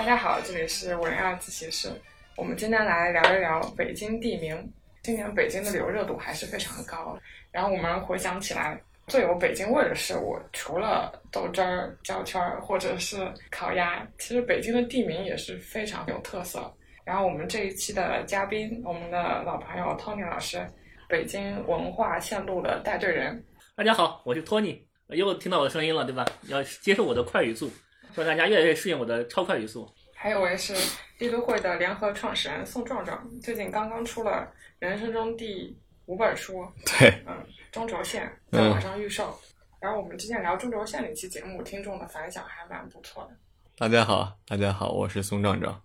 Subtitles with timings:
[0.00, 1.90] 大家好，这里是文二自习室。
[2.34, 4.72] 我们今天来聊一聊北京地名。
[5.02, 7.18] 今年北京的旅游热度还是非常的高。
[7.52, 16.74] 然后我们回想起来，最有北京味的事物，除了豆汁儿、焦圈儿或者是烤鸭，其实北京的地名也是非常有特色。
[17.04, 20.66] 然后我们这一期的嘉宾，我们的老朋友 Tony 老师，
[21.10, 23.44] 北京文化线路的带队人。
[23.76, 26.24] 大家好，我是托尼，又听到我的声音了，对吧？
[26.44, 27.68] 要接受我的快语速，
[28.14, 29.86] 希望大家越来越适应我的超快语速。
[30.22, 30.74] 还有位是
[31.18, 34.46] 帝都会的联合创始人宋壮壮，最近刚刚出了
[34.78, 35.74] 人生中第
[36.04, 39.34] 五本书， 对，嗯，中轴线在网上预售。
[39.80, 43.36] 然后我们之前聊中轴线那期节目，听众的反响还蛮不错的。
[43.78, 45.80] 大家好，大家好，我是宋壮壮，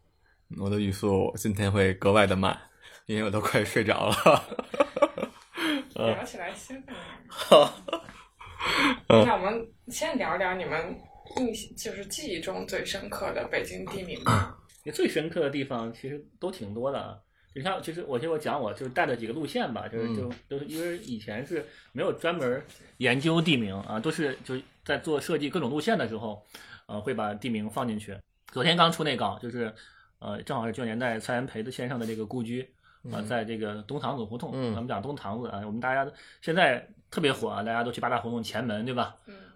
[0.59, 2.59] 我的语速今天会格外的慢，
[3.05, 4.43] 因为我都快睡着了。
[5.95, 6.93] 聊起来兴奋。
[7.29, 7.73] 好，
[9.07, 10.93] 那我们先聊聊你们
[11.37, 14.57] 印象，就是记忆中最深刻的北京地名吧。
[14.83, 17.21] 你最深刻的地方其实都挺多的。
[17.55, 22.61] 你看，其实我听我讲我就是带了几个路线吧，就是就都是因为以前是没有专门
[22.97, 26.45] 研究地名啊，都是就是在做设计各种路线的时候，
[26.85, 28.17] 呃，会把地名放进去。
[28.51, 29.73] 昨天刚出那稿，就是
[30.19, 32.61] 呃，正好是九十年代蔡元培的先生的这个故居
[33.09, 39.15] 啊，在这个东塘子胡同，咱们讲东塘子啊，我们大家现在特别火啊，大家都去八大胡同前门，对吧？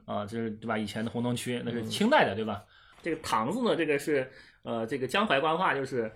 [0.09, 0.17] 嗯。
[0.17, 0.77] 啊，这是对吧？
[0.77, 2.63] 以前的红灯区那是清代的，对吧？
[3.01, 4.29] 这个堂子呢，这个是
[4.63, 6.11] 呃，这个江淮官话就是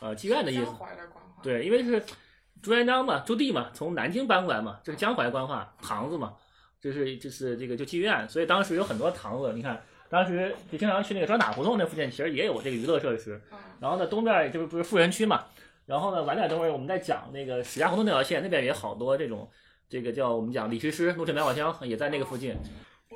[0.00, 0.64] 呃妓院的意思。
[0.64, 1.22] 江淮官话。
[1.42, 2.02] 对，因为是
[2.60, 6.34] 朱元璋嘛，朱棣嘛，从南京搬过来嘛，这是江淮官话，堂子嘛，
[6.80, 9.52] 就是就是这个就妓院，所以当时有很多堂子。
[9.54, 9.80] 你看，
[10.10, 13.40] 当时就经常去那个砖塔胡同那附近，其实也有这个娱乐设施。
[13.80, 15.44] 然后呢，东边就是不是富人区嘛，
[15.86, 19.48] 然后呢，晚点等会儿我们再讲那个史家胡同那条线，那边也好多这种
[19.88, 22.54] 这个叫我们讲李师师、陆镇百宝箱也在那个附近。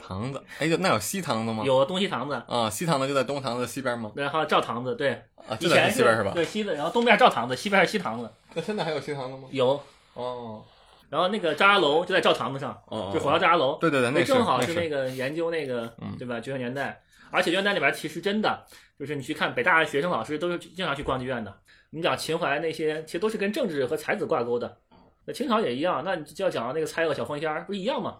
[0.01, 1.63] 塘子，哎，有那有西堂子吗？
[1.65, 4.11] 有东西堂子啊，西堂子就在东堂子西边吗？
[4.15, 5.13] 对，还有赵堂子，对，
[5.49, 6.33] 啊，就在西边是吧？
[6.35, 8.31] 对，西子，然后东边赵堂子，西边是西堂子。
[8.55, 9.49] 那现在还有西堂子吗？
[9.51, 9.81] 有，
[10.15, 10.65] 哦。
[11.11, 13.77] 然后那个张家楼就在赵堂子上，哦，就火烧张家楼。
[13.79, 16.41] 对对对，那正好是那个研究那个，对吧？
[16.41, 18.65] 九十年代，而且剧院里边其实真的
[18.99, 21.55] 就是你去看北大的学生老师都是经常去逛剧院的。
[21.91, 24.79] 你讲秦淮那些，其实都是跟政治和才子挂钩的。
[25.27, 28.17] 那清朝也一样，那你就要讲到那个蔡锷、小凤仙不一样吗？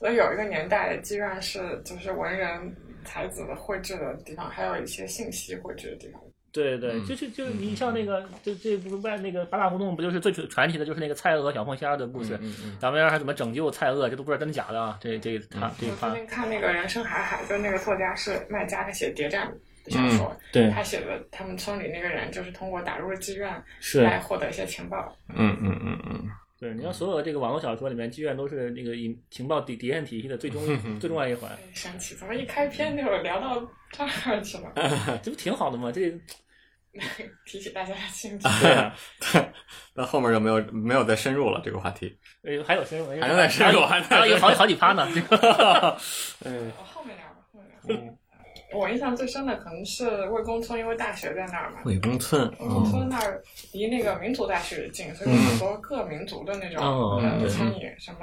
[0.00, 2.74] 所以有一个年代，妓院是就是文人
[3.04, 6.20] 才子的绘制的地方，还有一些信息绘制的地方。
[6.52, 12.36] 对对对，就是就是你像那个这这不外那个八大胡同不就是最传奇的，就是那个蔡锷、小凤仙的故事。
[12.80, 14.98] 咱们还怎么拯救蔡锷，这都不知道真的假的啊！
[15.00, 16.08] 这这他这他。
[16.08, 19.48] 最近看那个人生海海，就那个作家是卖家，他写谍战
[19.86, 25.14] 小说，对，他写的他们村里那个人就是通过打入妓院是来获得一些情报。
[25.28, 26.28] 嗯嗯嗯嗯。
[26.60, 30.62] 对，你看所有的这个网络小说里面，妓院都是那个以情报底底线体系的最终
[31.00, 31.50] 最重要一环。
[31.72, 33.58] 神奇，怎么一开篇就聊到
[33.90, 34.70] 这儿去了？
[35.24, 35.90] 这不挺好的吗？
[35.90, 36.10] 这
[37.46, 38.46] 提起大家的兴趣。
[38.60, 38.94] 对啊，
[39.94, 42.14] 那后面就没有没有再深入了这个话题。
[42.42, 45.08] 呃，还有深入，还能再深入，还有好几好几趴呢。
[45.14, 45.96] 这个，
[46.44, 48.18] 嗯，后面聊吧，后面聊。
[48.72, 51.80] 我印象最深的可能是魏公村，因为大学在那儿嘛。
[51.84, 53.42] 魏公村，魏公村那儿
[53.72, 58.18] 离那个民族大学近，所以有很多各民族的那种餐饮，什么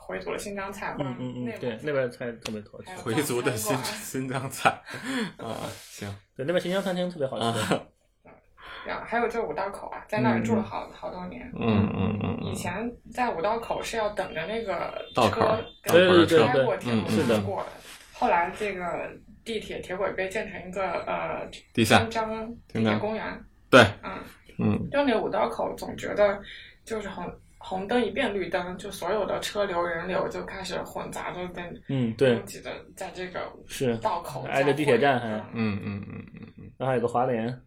[0.00, 2.80] 回族的新疆菜，嗯嗯嗯，对，那边菜特别多。
[2.96, 4.70] 回族的新新疆菜
[5.38, 7.80] 啊，行，对，那边新疆餐厅特别好吃。
[8.84, 11.48] 然后还有就是五道口啊，在那儿住了好好多年。
[11.54, 12.44] 嗯嗯嗯。
[12.44, 17.68] 以前在五道口是要等着那个车对对开过铁路经过的，
[18.12, 19.08] 后来这个。
[19.44, 23.24] 地铁铁轨被建成一个呃，地下张地铁公园。
[23.70, 24.12] 对，嗯
[24.58, 26.38] 嗯，就那五道口，总觉得
[26.84, 27.24] 就是红
[27.58, 37.60] 红灯一变绿灯，就所有的车流人流就开始混杂着在嗯对拥挤的在这个是道口挨着地铁站还嗯嗯嗯嗯嗯，然后还有个华联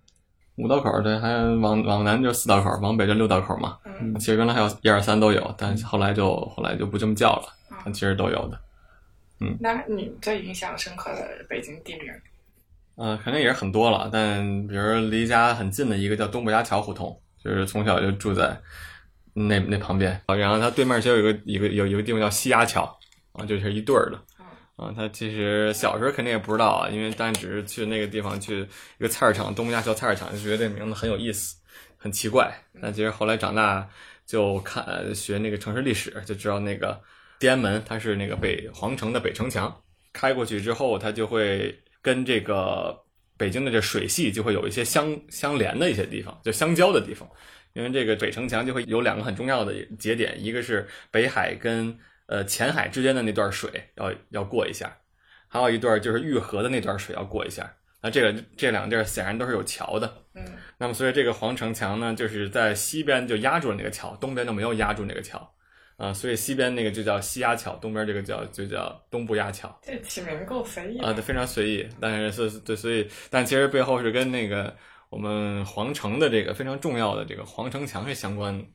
[0.58, 3.78] 五道口对，还往往南就四道口，往北就六道口嘛。
[3.84, 7.47] 嗯，其实原来还有一二三都有，但后来就后来就不这么叫了，
[7.84, 8.58] 但其实都有的。
[9.41, 12.11] 嗯，那你最印象深刻的北京地名？
[12.96, 18.58] 呃，肯定也是很多了，但比如离家很近的一个叫东部家桥胡同，就是从小就住在
[19.34, 20.35] 那那旁边啊。
[20.35, 22.97] 然后它对面其实有个一个有一个地方叫西家桥
[23.34, 24.17] 啊，就是一对儿的
[24.78, 24.93] 啊。
[24.96, 28.61] 他其实小时候肯定也不知道啊，因为但只是去那个地方去
[28.97, 31.58] 一个菜市场东部崖桥菜市场，就觉得这名字很有意思，
[31.97, 32.49] 很奇怪。
[32.81, 33.85] 但其实后来长大
[34.26, 36.97] 就看学那个城市历史，就知道那个。
[37.40, 39.76] 天安门，它是那个北皇城的北城墙，
[40.14, 42.97] 开过去之后，它就会跟这个
[43.37, 47.29] 北京的这水系就会有一些相相连的一些地方，就相交的地方。
[47.73, 51.93] 因为这个北城墙就会有两个很重要的节点，一个是北海跟
[52.28, 54.96] 呃前海之间的那段水要要过一下，
[55.49, 57.70] 还有一段就是玉河的那段水要过一下。
[58.02, 60.22] 那，这个这两个地儿显然都是有桥的。
[60.35, 60.46] 嗯
[60.78, 65.53] 那么所以这个皇城墙呢，就是在西边就压住了那个桥，东边就没有压住那个桥，
[65.97, 69.74] 啊，所以西边那个就叫西压桥，东边这个叫就叫东部压桥。
[69.82, 74.76] 这起名够随意啊，的对，非常随意，但是是对，所以但其实背后是跟那个
[75.09, 78.66] 我们皇城的这个非常重要的这个皇城墙是相关的。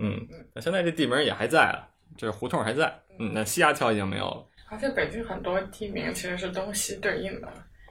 [0.00, 2.92] 嗯，那现在这地名也还在啊，这胡同还在。
[3.18, 4.46] 嗯，那西压桥已经没有了。
[4.70, 7.48] 而且北京很多地名其实是东西对应的，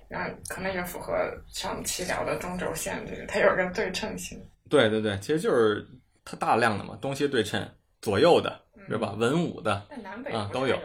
[0.09, 1.13] 那可能也符合
[1.47, 4.37] 上期聊的中轴线，这个它有个对称性。
[4.69, 5.87] 对对对，其实就是
[6.25, 7.65] 它大量的嘛，东西对称，
[8.01, 9.13] 左右的是吧？
[9.17, 10.75] 文武的但南北啊都有。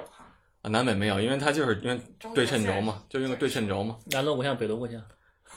[0.61, 2.01] 啊，南北没有，因为它就是因为
[2.35, 3.97] 对称轴嘛，就用个对称轴嘛。
[4.11, 5.01] 南锣鼓巷，北锣鼓巷，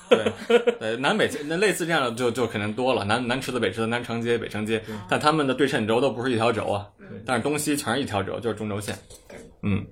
[0.09, 4.79] 对，对，南北那类似这样的就就肯定多了，南南池子、北池子、南城街、北城街，
[5.09, 8.95] 但他们的对称轴都不是一条轴啊，嗯但是东西全是一条轴，就是中轴线。
[9.27, 9.83] 对嗯，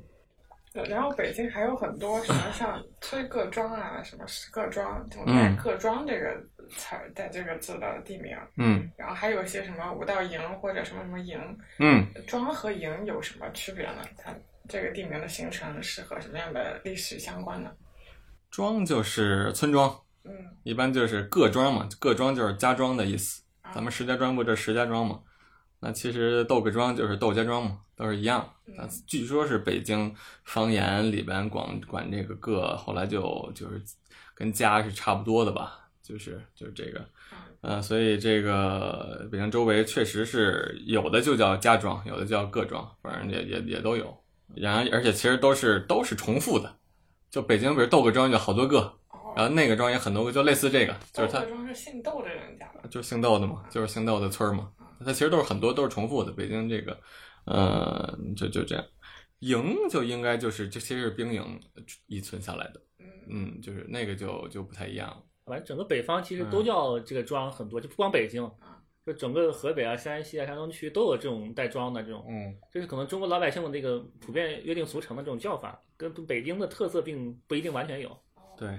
[0.84, 6.36] 对，然后北京还有很多什么 像崔各庄啊，什么石各庄，这种嗯带各庄这个
[6.70, 11.40] 词儿带这个字的地名，嗯然后还有一些什么五道营或者什么什么营，
[11.80, 14.04] 嗯，庄和营有什么区别呢？
[14.18, 14.34] 它
[14.68, 17.72] 这个地名的形成是和什么样的历史相关呢？
[18.52, 19.90] 庄就是村庄，
[20.24, 20.32] 嗯，
[20.64, 23.44] 一般就是各庄嘛，各庄就是家庄的意思。
[23.62, 25.20] 啊咱们石家庄不就是石家庄嘛？
[25.82, 28.54] 那其实豆各庄就是豆家庄嘛，都是一样。
[28.66, 33.82] 那据说是北京方言里边管管这个各，后来就就是
[34.36, 37.06] 跟家是差不多的吧，就是就是这个，
[37.62, 44.16] 呃，所以这个北京周围确实是有的就叫家庄，有的叫各庄，反正也也也都有。
[44.56, 46.76] 然后而且其实都是都是重复的，
[47.30, 48.80] 就北京比如豆各庄就好多个，
[49.12, 54.70] 哦，然后那个庄也很多个，就类似这个，就是它窦各庄是姓窦的人家的，就是姓窦的嘛，就是姓窦的村儿嘛。
[55.06, 56.32] 它其实都是很多都是重复的。
[56.32, 57.00] 北京这个，
[57.46, 58.86] 呃，就就这样。
[59.40, 61.60] 营就应该就是这其实是兵营
[62.08, 65.24] 遗存下来的，嗯嗯，就是那个就就不太一样了。
[65.46, 68.52] 反正整个北方其实嗯都叫这个庄很多，就不光北京，
[69.06, 78.16] 就整个河北啊、山西啊、山东区都有这种带庄的这种，嗯这是可能中国老百姓的那个普遍约定俗成的这种叫法，跟北京的特色并不一定完全有。
[78.58, 78.78] 对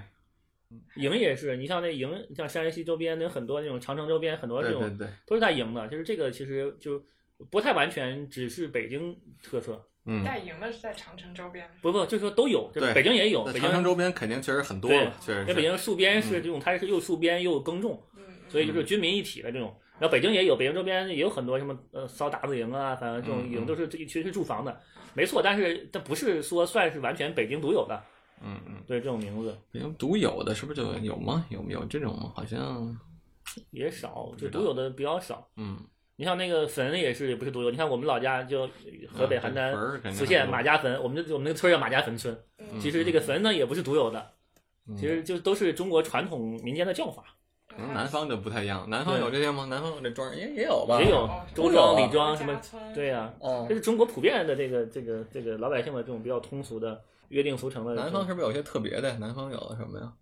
[0.95, 7.03] 营也是，你像那营，像山西周边那很多那种长城周边很多这种对对对，都是在营的，就是这个其实就
[7.49, 15.67] 不太完全只是北京特色，嗯，带营的是在长城周边，不不，就是说都有，就是对北京也有，北京长城周边肯定确实很多对了，确实因为北是。
[15.67, 19.75] 京戍边是这种，它是又戍边又耕种，嗯，所以就是军民一体的这种。
[19.99, 24.81] 然后北京也有，北京周边也有很多什么呃骚达子营啊，反正这种营都是这其实是住房的，
[25.13, 25.43] 没错。
[25.43, 28.03] 但是它不是说算是完全北京独有的，
[28.43, 29.55] 嗯嗯，对这种名字。
[29.71, 31.45] 北京独有的是不是就有吗？
[31.49, 32.31] 有没有这种吗？
[32.35, 32.97] 好像，
[33.69, 35.47] 也少，就独有的比较少。
[35.57, 35.77] 嗯，
[36.15, 38.67] 你像那个坟也是也不是独有，你看我们老家就
[39.11, 42.37] 河北啊邯郸对坟儿肯定磁县马家坟，我们这我们那个村叫马家坟村。
[42.59, 44.31] 嗯其实这个坟呢也不是独有的，
[44.87, 44.95] 嗯。
[44.95, 47.23] 其实就都是中国传统民间的叫法，
[47.67, 48.89] 可能南方就不太一样。
[48.89, 49.65] 南方有这些吗？
[49.65, 50.99] 南方有这庄也也有吧？
[51.01, 52.59] 也有哦周庄、李庄什么
[52.95, 53.65] 对呀、哦。
[53.67, 57.95] 这是中国普遍的这个这个这个老百姓的这种比较通俗的约定俗成的。
[57.95, 59.17] 南方是不是有些特别的？
[59.17, 60.13] 南方有什么呀？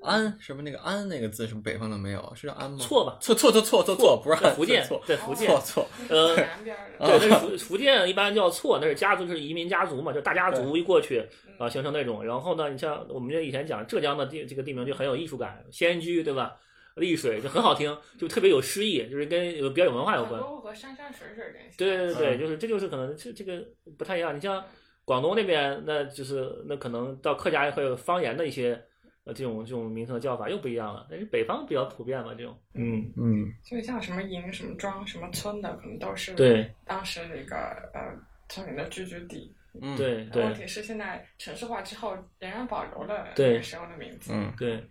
[0.00, 2.32] 安什么那个安那个字是不是北方的没有？
[2.36, 2.78] 是叫安吗？
[2.78, 3.18] 错吧？
[3.20, 5.88] 错错错错错错，不是福建错，在福建错，错。
[6.08, 11.26] 呃南边，对，那是福福建一般叫错，那是家族，就是移民家族嘛，就大家族一过去
[11.58, 12.24] 啊，形成那种。
[12.24, 16.54] 然后呢，你像我们这以前讲浙江的地这个地名就很有艺术感，仙居对吧？
[16.94, 20.34] 丽水就很好听，就特别有诗意，就是跟有表演文化有关。
[20.34, 21.76] 很多和山山水水联系。
[21.76, 23.64] 对对对，对就是这就是可能这这个
[23.96, 24.36] 不太一样。
[24.36, 24.64] 你像
[25.08, 28.78] 广东那边，那就是那可能到客家会有方言的一些
[29.24, 31.06] 呃这种这种名称的叫法又不一样了。
[31.10, 32.54] 但是北方比较普遍嘛，这种。
[32.74, 37.56] 嗯，嗯，所以像什么营、什么庄、什么村的，可能都是对当时那个
[37.94, 38.14] 呃
[38.50, 39.50] 村民的聚居地。
[39.80, 44.32] 嗯，对对问题是现在城市化之后，仍然保留了对那个时候的名字。
[44.34, 44.84] 嗯，对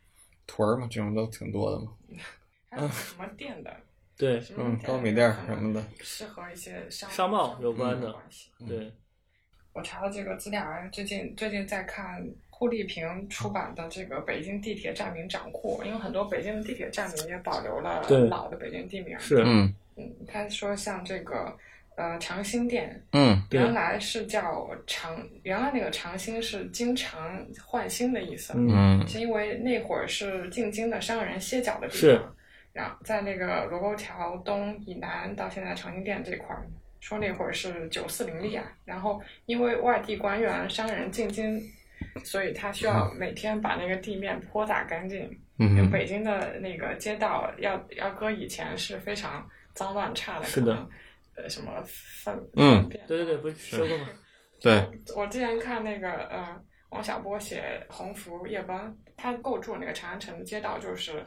[0.48, 1.92] 屯儿嘛，这种都挺多的嘛。
[2.72, 3.72] 还有什么店的，
[4.18, 5.84] 对什么嗯，糕米店儿什么的。
[6.00, 8.14] 适合一些商商贸有关的。
[8.68, 8.92] 对，
[9.78, 19.18] 我查了这个资料啊，最近最近在看胡丽萍出版的这个北京地铁站名掌库，因为很多北京的地铁站名也保留了老的北京地名。
[19.20, 19.72] 是，嗯。
[19.96, 21.56] 嗯，他说像这个
[21.96, 32.36] 呃长兴店，嗯原来是叫长，原来那个长兴是经常换新的意思，嗯嗯是因为那会儿是进京的商人歇脚的地是方，
[32.74, 36.68] 然后在那个卢沟桥东以南到现在长兴店这块儿，
[37.00, 41.62] 说那会儿是九四零例啊，然后因为外地官员、商人进京，
[42.24, 45.30] 所以他需要每天把那个地面泼打干净。
[45.60, 50.90] 嗯北京的那个街道要要搁以前是非常脏乱差的，是的可能，
[51.38, 54.08] 呃，什么粪嗯粪便对对对，不是说过吗？
[54.62, 56.56] 对，我之前看那个呃
[56.90, 58.78] 王小波写《鸿福夜奔》，
[59.16, 61.26] 他构筑那个长安城的街道就是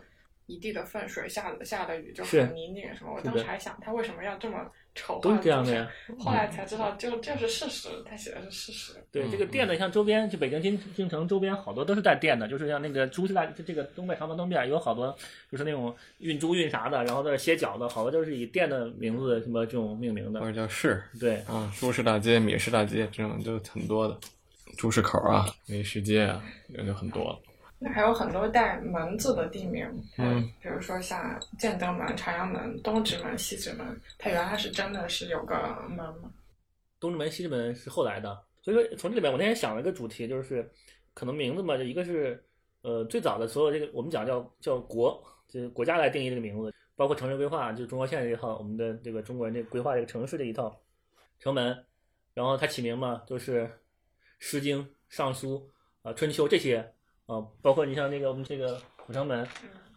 [0.51, 3.15] 一地的粪水，下下的雨就很泥泞什么。
[3.15, 4.59] 我当时还想，他为什么要这么
[4.95, 5.21] 丑化？
[5.21, 5.89] 都是这样的呀。
[6.19, 8.93] 后来才知道，就这是事实，他写的是事实。
[9.13, 15.17] 对这个店呢，像周边，就北京京京城周边好多都是带店的，就是像那个朱市大这个东北长门东边有好多，
[15.51, 21.01] 就是那种运猪运啥的，然后在歇脚的，好多都是以店的名字什么这种命名的，或者叫市。
[21.21, 24.19] 对啊，朱市大街、米市大街这种就很多的，
[24.77, 27.41] 朱市口啊、美食街啊，人就很多。
[27.83, 29.83] 那还有很多带门字的地名，
[30.19, 35.57] 嗯，比如说像建德门、朝阳门、东直门、西直门，它原来是真的是有个
[35.89, 36.31] 门吗？
[37.01, 40.71] 东直门、西直门是后来的，所以说从这里面我那天想了一个主题，就是
[41.15, 42.45] 可能名字嘛，就一个是
[42.83, 45.19] 呃最早的所有这个我们讲叫叫国，
[45.49, 50.79] 就是国家来定义这个名字，包括城市规划，就中国现在这一套我们的这个中国人这规划这个城市这一套
[51.39, 51.87] 城门，
[52.35, 53.65] 然后它起名嘛，就是
[54.39, 55.67] 《诗经》《尚书》
[56.09, 56.93] 啊《春秋》这些。
[57.31, 59.47] 啊，包括你像那个我们这个阜成门，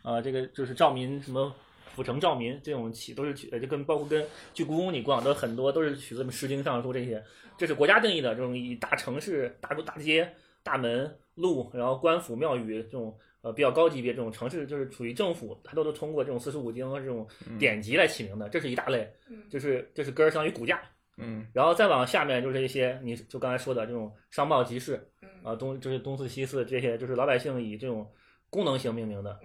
[0.03, 1.51] 啊，这个就是照明什么
[1.95, 4.23] 阜成照明这种起都是取，就跟包括跟
[4.53, 7.23] 去故宫你逛都很多都是取自《诗经》《尚书》这些，
[7.57, 19.11] 这是国家定义的这种以大城市、大大街、大门、路，然后官府、庙宇这种呃比较高级别这种城市，就是属于政府，它都是通过这种四书五经这种典籍来起名的，这是一大类，
[19.49, 20.79] 就是这是根儿相当于骨架。
[21.17, 24.99] 嗯，然后再往下面就是一些，你就刚才说的这种商贸集市，
[25.43, 28.09] 啊东就是东四西四这些，就是老百姓以这种
[28.50, 29.39] 功能性命名的。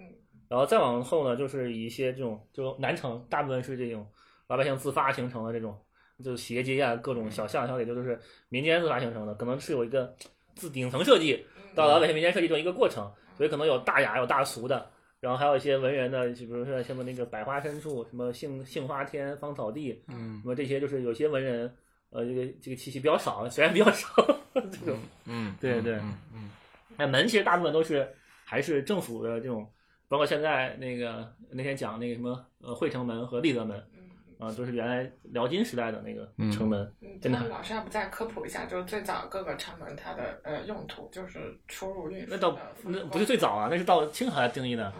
[0.48, 4.06] 然后再往后呢，就是一些这种就南城，大部分是这种
[4.46, 5.78] 老百姓自发形成的这种，
[6.24, 10.14] 就是斜街啊，各种小巷小里就都是民间自发形成的，可能是有一个
[10.54, 14.90] 自顶层设计到老百姓民间设计这么一个过程，所以可能有大雅有大俗的。
[15.20, 21.74] 然后还有一些文人的，就比如说什么那个百花深处，什么杏杏花天，芳草地，嗯，什么这些就是有些文人，
[22.10, 24.08] 呃，这个这个气息比较少，虽然比较少
[24.54, 25.94] 这种，嗯，对对，
[26.32, 26.50] 嗯，
[26.96, 28.08] 那门其实大部分都是
[28.44, 29.70] 还是政府的这种，
[30.08, 33.78] 包括现在那个那天讲那个什么呃惠城门和立德门，
[34.38, 36.80] 啊，都是原来辽金时代的那个城门。
[37.00, 42.28] 嗯真的，老师要不再科普一下，就是最早各个城门它的呃用途，就是出入运输。
[42.30, 44.92] 那倒那不是最早啊，那是到清朝才定义的。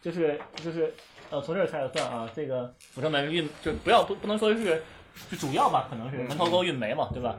[0.00, 0.92] 就是就是
[1.30, 4.82] 呃，从这儿开始算啊，这个阜成门运就不要不不能说是
[5.30, 7.36] 是主要吧，可能是门头沟运煤嘛，对吧？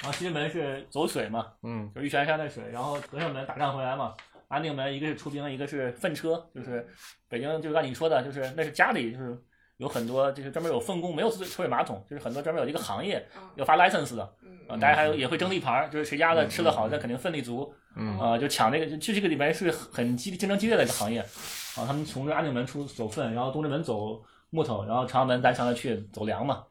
[0.00, 2.62] 然后西直门是走水嘛，嗯，就玉泉山的水。
[2.72, 4.14] 然后德胜门打仗回来嘛，
[4.46, 6.86] 安定门一个是出兵，一个是粪车，就是
[7.28, 9.36] 北京就按你说的，就是那是家里就是
[9.78, 14.22] 有很多就是专门有粪工，没有抽水马桶，就是很多专门有一个行业要发 license 的，
[14.68, 17.74] 啊，大家还有也会争地盘，就是谁家的吃的好，那肯定 phân 力足，
[18.20, 21.20] 啊，就抢那个，就这个里面是很激竞争激烈的一个行业。
[21.20, 26.64] 啊，他们从这安定门出走粪，然后东直门走木头，然后朝阳门咱上得去走粮嘛。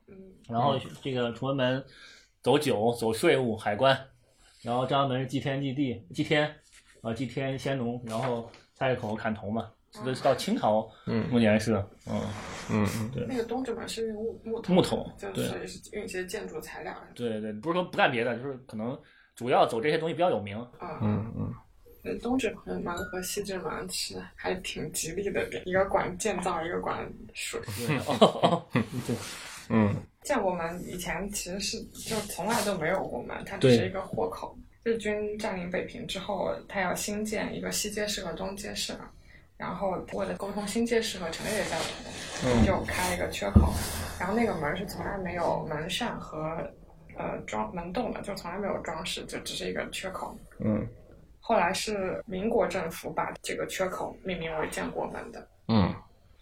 [0.49, 1.83] 然后这个崇文门
[2.41, 3.97] 走酒、走税务、海关，
[4.61, 6.53] 然后张安门是祭天祭地、祭天，
[7.01, 9.69] 啊祭天先农，然后菜市口砍头嘛。
[10.05, 10.87] 这是到清朝
[11.29, 11.73] 末年是，
[12.05, 12.21] 嗯
[12.69, 13.25] 嗯嗯，对。
[13.25, 15.59] 那个东直门是运木木头，木头，就是
[15.93, 16.93] 运一些建筑材料。
[17.15, 18.99] 对对，不是说不干别的，就是可能
[19.33, 20.55] 主要走这些东西比较有名。
[21.01, 21.51] 嗯嗯。
[22.21, 27.59] 东直门和西直门是还挺吉利的，一个管建造，一个管水。
[29.07, 29.15] 对，
[29.69, 29.95] 嗯。
[30.27, 34.53] 建国门以前其实是就从来都没有过门，它只是一个豁口。
[34.83, 38.93] 日军占领北平之后，他要新建一个西街市和东街市，
[39.55, 41.77] 然后为了沟通新街市和城内的交
[42.41, 43.71] 通，就开了一个缺口。
[44.19, 46.57] 然后那个门是从来没有门扇和
[47.17, 50.37] 呃装门洞的，就从来没有装饰，就只是一个缺口。
[50.59, 50.85] 嗯。
[51.39, 55.47] 后来是民国政府把这个缺口命名为建国门的。
[55.69, 55.95] 嗯，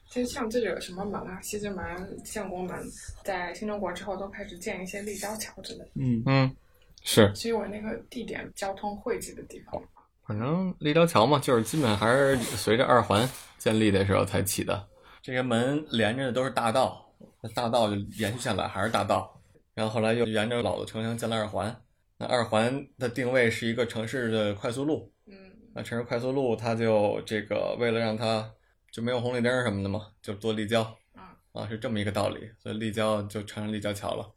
[0.08, 1.84] 其实像这个什么门啊，西直门、
[2.24, 2.80] 建国门，
[3.24, 5.90] 在新中国之后都开始建一些立交桥之类的。
[5.96, 6.56] 嗯嗯，
[7.04, 9.82] 是，是因为那个地点交通汇集的地方。
[10.26, 14.88] 反正立交桥嘛，就是基本还是随着二环建立的时候才起的。
[15.22, 19.42] 这些门连着的都是大道，那大道就延续下来还是大道，
[19.74, 21.76] 然后后来又沿着老的城墙建了二环。
[22.18, 25.36] 那二环的定位是一个城市的快速路，嗯，
[25.74, 28.50] 那城市快速路它就这个为了让它
[28.96, 30.82] 就没有红绿灯什么的嘛，就做立交，
[31.14, 34.34] 啊啊是这么一个道理，所以立交就成了立交桥了，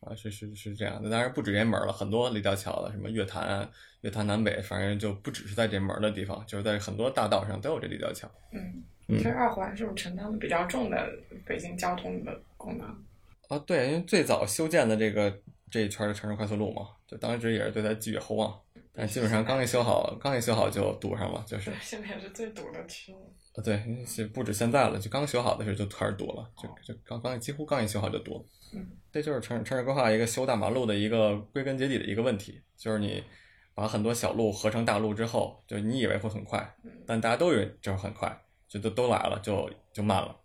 [0.00, 8.28] 啊是是是这样的，当然不止这门了，很多立交桥了，什么月坛、月坛南北，反正就不只是在这门的地方，就是在很多大道上都有这立交桥。
[8.50, 8.82] 嗯，
[9.16, 11.08] 其实二环是不是承担了比较重的
[11.46, 12.88] 北京交通的功能？
[13.48, 15.32] 啊，对，因为最早修建的这个
[15.70, 16.88] 这一圈的城市快速路嘛。
[17.06, 18.60] 就当时也是对它寄予厚望，
[18.92, 21.72] 但基本上刚一修好，刚一修好就堵上了，就是。
[21.80, 23.14] 现在是最堵的区。
[23.54, 28.46] 啊，对，不止现在了，就刚修好的时候就开始堵了，就就刚刚几乎刚一修好就堵。
[28.72, 28.86] 嗯。
[29.12, 33.22] 这就是城城市规划一个修大马路的一个归根结底的一个问题，就是你
[33.74, 36.72] 把很多小路合成大路之后，就你以为会很快，
[37.06, 40.36] 但大家都以为就是很快，就都都来了，就就慢了，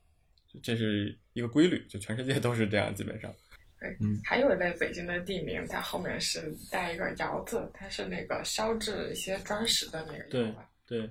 [0.63, 3.31] 这是一个规律，就全世界都是这样，基本上。
[3.79, 10.67] 对，嗯还有一类北京的地名，它后面是带一个窑字，它是那个烧制一些砖石的那个对窑吧。
[10.87, 11.07] 对，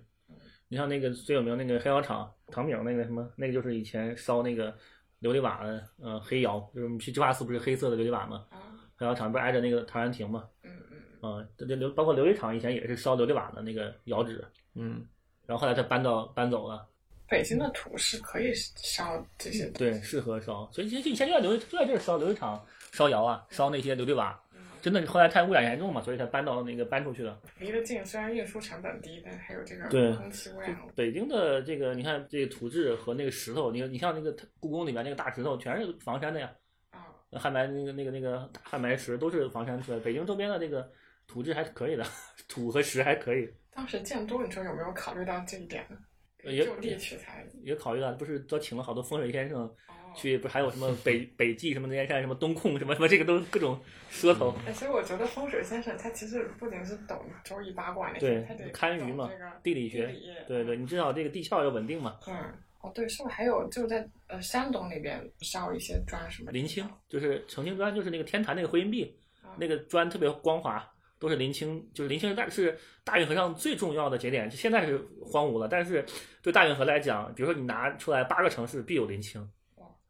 [0.69, 4.73] 你像那个最有名那个黑窑厂，唐明那个什么，那个就是以前烧那个
[5.21, 8.45] 琉璃瓦的，呃，黑窑，就是我们去智化寺不是黑色的琉璃瓦吗？
[8.51, 10.45] 啊，黑窑厂不是挨着那个陶然亭吗？
[10.63, 10.71] 嗯
[11.23, 14.45] 嗯，啊，这这琉包括琉璃厂以前也是烧琉璃瓦的那个窑址，
[14.75, 15.07] 嗯，
[15.47, 16.87] 然后后来他搬到搬走了，
[17.29, 19.73] 北京的土是可以烧这些的。
[19.73, 24.39] 对，适合烧，所以其实以前就在琉璃就在这儿烧琉璃厂烧窑啊，烧那些琉璃瓦，
[24.85, 27.41] 真的是后来太污染严重嘛，所以才搬到那个搬出去了。
[27.59, 30.79] 离得近，虽然运输成本低，但还有这个对空气污染。
[30.95, 36.53] 北京的这个，你看这个土质和那个石头，你你像那个故宫里面那个大石头，全是房山的呀。
[36.91, 37.01] 啊，
[37.33, 40.87] 汉白那个那个那个汉白石都是房山出来，北京周边的这个
[41.27, 42.05] 土质还是可以的，
[42.47, 45.97] 土和石还可以，当时建都，你说有没有考虑到这一点呢？
[46.43, 47.43] 也就地取材。
[47.63, 53.79] 也考虑到，不是都请了好多风水先生哦，去，不是还有什么北北极什么那些山，什么东控什么什么，这个都各种
[54.11, 54.55] 说头。
[54.67, 62.17] 哎，所以我觉得风水先生他其实不仅是懂周易八卦那些，对他得堪舆嘛这个地理学理对对，你至少这个地壳要稳定嘛。
[62.27, 62.35] 嗯，
[62.81, 66.53] 哦对，是不是还有就是在呃山东那边烧一些砖什么的？
[66.53, 70.87] 临清就是澄清砖，就是那个天坛那个回音壁，啊那个砖特别光滑，
[71.19, 74.51] 都是林清，就是林清是大是大运河上最重要的节点。
[74.51, 76.05] 现在是荒芜了，但是
[76.43, 79.49] 对大运河来讲，比如说你拿出来八个城市必有林清哇，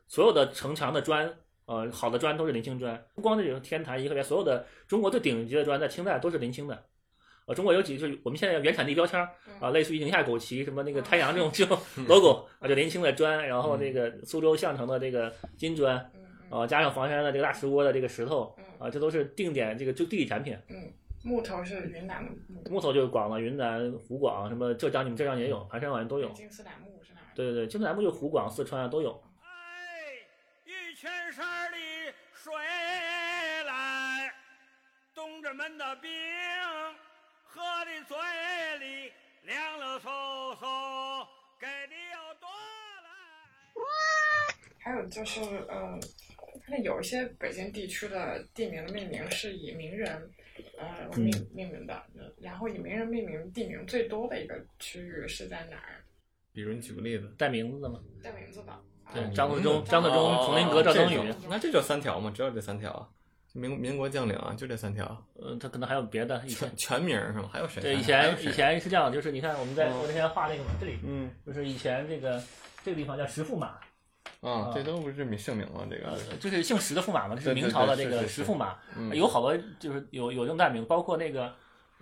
[0.07, 1.33] 所有的城墙的砖，
[1.67, 6.85] 呃，好的砖都是临清砖，不光这种天坛颐和园，所有的中国最顶级的砖在清代都是临清的。
[7.47, 9.29] 呃，中国有几个就是我们现在原产地标签儿
[9.61, 16.21] 啊，类似于宁夏枸杞什么那个太阳这种 这种 logo 啊，就临清的砖，然后那个苏州相城的这个金砖，嗯
[16.51, 16.61] 嗯。
[16.61, 18.65] 啊，加上房山的这个大石窝的这个石头嗯。
[18.79, 20.57] 啊，这都是定点这个就地理产品。
[20.69, 20.91] 嗯，
[21.23, 26.29] 木头是云南的木头，木头就是广了，云南、湖广什么浙江，你们浙江也有，盘山好像都有。
[26.31, 27.29] 金丝楠木是哪儿？
[27.35, 29.23] 对对金丝楠木就湖广、四川啊都有。
[35.55, 36.11] 门的冰，
[37.45, 38.17] 喝的嘴
[38.81, 39.13] 里
[39.45, 40.09] 凉了飕
[40.57, 41.27] 飕，
[41.61, 42.49] 给的又多
[43.05, 43.09] 来。
[44.81, 45.41] 还有就是
[45.71, 46.01] 嗯，
[46.69, 50.31] 那有一些北京地区的地名的命名是以名人
[50.77, 52.05] 呃嗯命命名的，
[52.41, 56.05] 然后以名人命名地名最多的一个区域是在哪儿？
[56.53, 58.85] 比如你举个例子，带名字的吗，带名字的。
[59.13, 63.09] 对啊张自忠嗯张自忠哦崇林阁赵登禹那这就三条嘛，只有这三条啊。
[63.55, 66.43] 民民国将领啊，就这三条，呃，他可能还有别的。
[66.45, 67.49] 以前全全名是吗？
[67.53, 67.81] 还有谁？
[67.81, 72.43] 对以前以前是这样，就是你看我们在嗯我那天画那个嘛，这里嗯就是以前这个
[72.85, 73.79] 这个地方叫石驸马，
[74.41, 81.53] 啊，这都不是名姓名了，这呃个，就是姓石的驸马嘛，这是明朝的这个石驸马，嗯有好多就是有有这种大名，包括那个。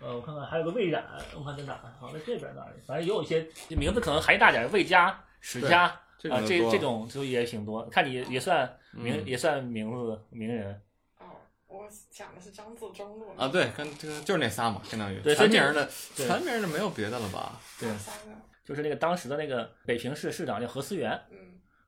[0.05, 1.01] 呃，我看看还有个魏冉，
[1.37, 1.79] 我看在哪儿？
[2.01, 2.73] 好，在这边哪里？
[2.85, 7.89] 反正也有一些名字可能含义大点，魏家、史家啊，这这种多这种就也挺多。
[7.89, 10.81] 看你也算名，嗯也算名字名人。
[11.73, 17.59] 哦，我讲的是张自忠路啊，对，跟这个就是那仨嘛，相当于全名的全名的没有别的了吧？
[17.81, 17.89] 对。
[17.97, 18.33] 三个，
[18.65, 21.39] 就是那个当时的那个北平市市长叫何思源，嗯。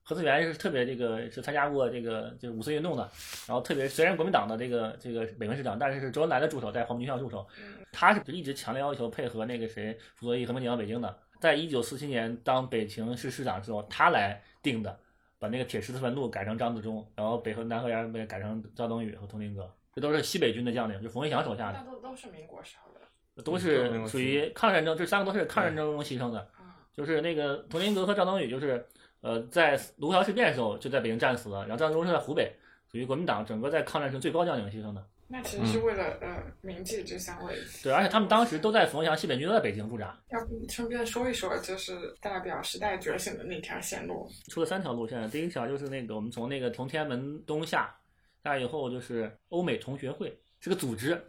[0.07, 3.11] 何思源是特别这个是参加过这个就是五四运动的，
[3.47, 7.77] 然后特别虽然国民党的这个这个北平市长，但是是周恩来的助手，在黄埔军校助手，嗯。
[7.91, 14.99] 他是一直强烈要求配合那个谁傅作义和平解放北京的，在一九四七年当北平市市长之后，他来定的，
[15.45, 21.93] 把那个铁十字坟路改成张自忠，然后北和南河沿被改成赵登禹和佟麟阁，这都是西北军的将领，就冯玉祥手下的那。
[21.93, 23.43] 都都是民国时候的。
[23.43, 26.39] 都是属于抗战争，这三个都是抗战争中牺牲的。
[26.57, 28.83] 啊，就是那个佟麟阁和赵登禹，就是
[29.21, 32.57] 呃在卢沟桥事变的时候就在北京战死了，然后张自忠是在湖北，
[32.91, 35.07] 属于国民党整个在抗战中最高将领牺牲的。
[35.27, 37.55] 那其实是为了、呃铭记这三位。
[37.83, 44.29] 对，而且他们当时都在冯文祥西北军都在北京驻扎，要不顺便说一说，就是代表时代觉醒的那条线路。
[44.49, 45.29] 出了三条路线。
[45.31, 47.95] 第一条就是那个我们从那个从天安门东下，
[48.43, 50.39] 下来以后就是欧美同学会。
[50.61, 51.23] 是个组织，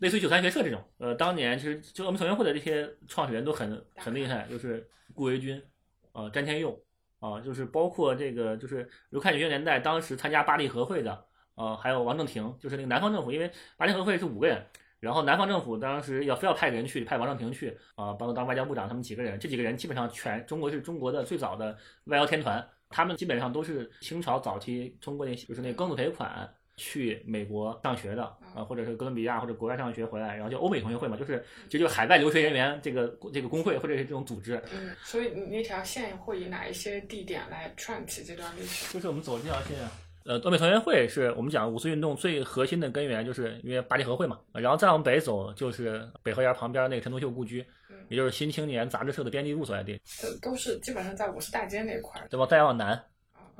[0.00, 0.82] 类似于九三学社这种。
[0.98, 4.84] 呃，当年其实就我们同学会的这些创始人都很很厉害，就是
[5.14, 5.62] 顾维钧，
[6.10, 6.76] 呃，詹天佑，
[7.20, 11.24] 啊、就是包括这个就是如看九十年代当时参加巴黎和会的，
[11.60, 14.64] 呃，还有王正廷，就是那个南方政府，因为巴黎和会是五个人，
[14.98, 26.48] 然后南方政府当时要非要派人去，派王正廷去啊、帮他当外交部长，他们几个人，这几个人基本上全中国是中国的最早的外交天团，他们基本上都是清朝早期通过那就是那庚子赔款。
[26.76, 38.94] 去美国上学的啊，或者是哥伦比亚或者国外上学回来，然后就欧美同学会嘛，就是这就是海外留学人员这个这个工会或者是这种组织，嗯，所以你那条线会以哪一些地点来串起这段历史？
[38.94, 39.76] 就是我们走这条线，
[40.24, 44.38] 呃，东北同学会是我们讲五四运动最核心的根源，就是因为巴黎和会嘛。
[44.52, 50.00] 然后再往北走，就是北河沿旁边那个陈独秀故居，嗯也就是《新青年》杂志社的编辑部所在地。
[50.22, 52.28] 呃都是基本上在五四大街那块儿。
[52.28, 52.44] 对吧？
[52.46, 53.02] 再往南，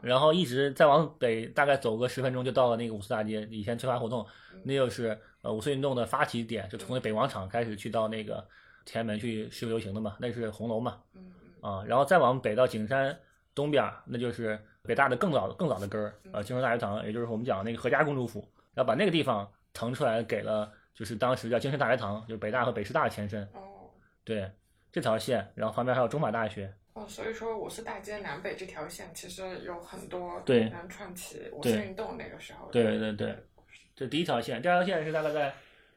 [0.02, 4.26] 然后一直再往北，大概走个十分钟就到了那个五四大街，以前翠华胡同，
[4.62, 8.46] 那就是呃五四运动的发起点，就从那北广场开始去到那个
[8.84, 13.18] 天安门去示威游行的嘛，那是红楼嘛，嗯啊，然后再往北到景山
[13.54, 18.40] 东边儿，那就是北大的更早更早的根儿，呃，金州大学堂，也就是我们讲的那个何家公主府，
[18.74, 23.90] 然后把那个地方腾出来给了，就是当时叫精神大学堂，就是北大和北师大的前身，哦。
[24.24, 24.50] 对
[24.92, 32.72] 这条线，然后旁边还有中法大学，哦，所以说五四大街南北这条线其实有很多对能串起五四运动那个时候的。
[32.72, 33.36] 对对对，
[33.96, 35.52] 这第一条线，第二条线是大概在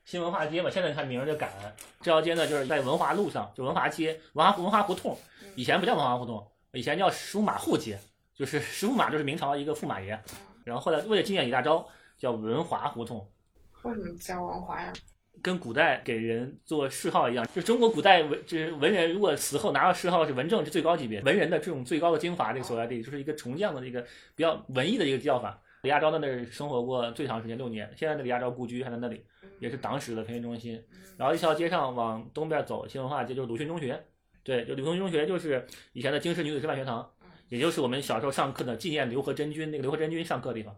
[0.06, 1.76] 新文化街嘛，现在看名儿就改了。
[2.02, 5.18] 这条街呢，就是在文华路上，就文华街、文华文华胡同，
[5.56, 8.00] 以前不叫文华胡同，以前叫舒马户街，
[8.36, 10.20] 就是石驸马就是明朝一个驸马爷，
[10.64, 11.86] 然后后来为了纪念李大钊，
[12.18, 13.28] 叫文华胡同。
[13.84, 14.92] 为什么叫文华呀？
[15.42, 24.02] 跟古代给人做谥号一样，就中国古代文就是文人，如果死后拿到谥号是文正是最高级别，文人的这种最高的精华这个所在地，就是一个重将的一个
[24.36, 25.60] 比较文艺的一个叫法。
[25.82, 29.26] 李大钊在那儿生活过最长时间六年，现在的李大钊故居还在那里，
[29.60, 30.82] 也是党史的培训中心。
[31.18, 34.02] 然后一条街上往东边走，新文化街就是鲁迅中学，
[34.46, 37.12] 对，就鲁迅中学就是以前的京师女子师范学堂，
[37.54, 40.76] 也就是我们小时候上课的纪念刘和珍君那个刘和珍君上课的地方。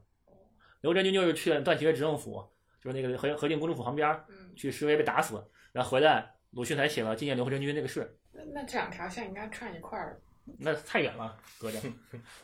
[0.81, 2.45] 刘和珍君就是去了段祺瑞执政府，
[2.83, 8.13] 就是那个河河静公主府旁边，嗯，去示威被打死，然后回来，鲁迅才写了纪念刘和珍君那个事。
[8.33, 10.19] 那那这两条线应该串一块儿。
[10.59, 11.79] 那太远了，隔着。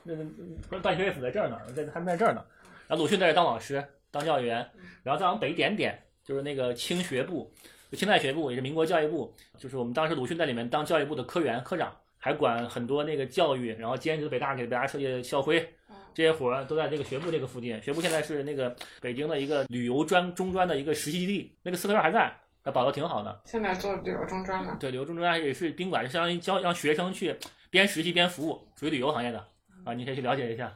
[0.04, 0.26] 那那
[0.70, 2.42] 那段祺瑞府在这儿呢，在他们在这儿呢。
[2.88, 4.66] 然后鲁迅在这儿当老师，当教育员，
[5.04, 7.54] 然后再往北一点点，就是那个清学部，
[7.92, 17.82] 就清代学部，也是民国教育部，就是我们当时鲁迅在里面当教育部的科员、科长，还管很多那个教育，然后兼职北大给北大设计校徽，啊这些活儿都在这个学部这个附近。
[17.82, 22.32] 学部现在是那个北京的一个旅游专中专的一个实习基地，那个四合院还在，
[22.64, 23.42] 还保留挺好的。
[23.46, 24.78] 现在做旅游中专了。
[24.80, 27.36] 对，旅游中专也是宾馆，就相当于教让学生去
[27.72, 29.44] 边实习边服务，属于旅游行业的
[29.84, 30.72] 啊，你可以去了解一下。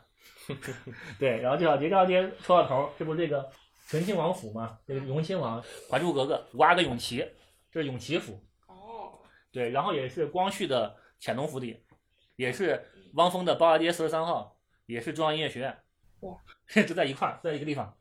[1.19, 3.47] 对，然后这条街，这条街说到头儿，这不是这个
[3.87, 4.79] 醇亲王府吗？
[4.87, 7.23] 这个荣亲王《还珠格格》五阿哥永琪，
[7.71, 8.39] 这是永琪府。
[8.67, 9.11] 哦，
[9.51, 10.95] 对，然后也是光绪的
[11.25, 11.83] 乾隆府邸，
[12.35, 15.75] 也是汪峰的包家街四十三号，也是中央音乐学院。
[16.19, 16.37] 哇，
[16.85, 17.91] 就在一块儿，在一个地方。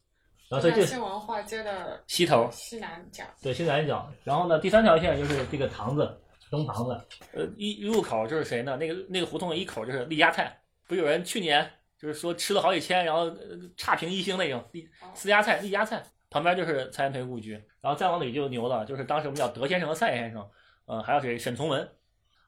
[0.51, 3.25] 然后所以这在新文化街的西头，西南角。
[3.41, 4.13] 对，西南角。
[4.25, 7.01] 然后呢，第三条线就是这个堂子，东堂子。
[7.33, 8.77] 呃，一入口就是谁呢？
[8.77, 11.67] 那个那个胡同一口就是丽家菜，不有人去年
[11.99, 17.53] 就是说吃了好几千，然后呃差评一星那种丽私家菜、丽家菜，旁边就是蔡元培故居。
[17.81, 20.47] 然后再往里就牛了，就是当时我们叫德先生和蔡先生，
[20.85, 21.39] 呃，还有谁？
[21.39, 21.89] 沈从文。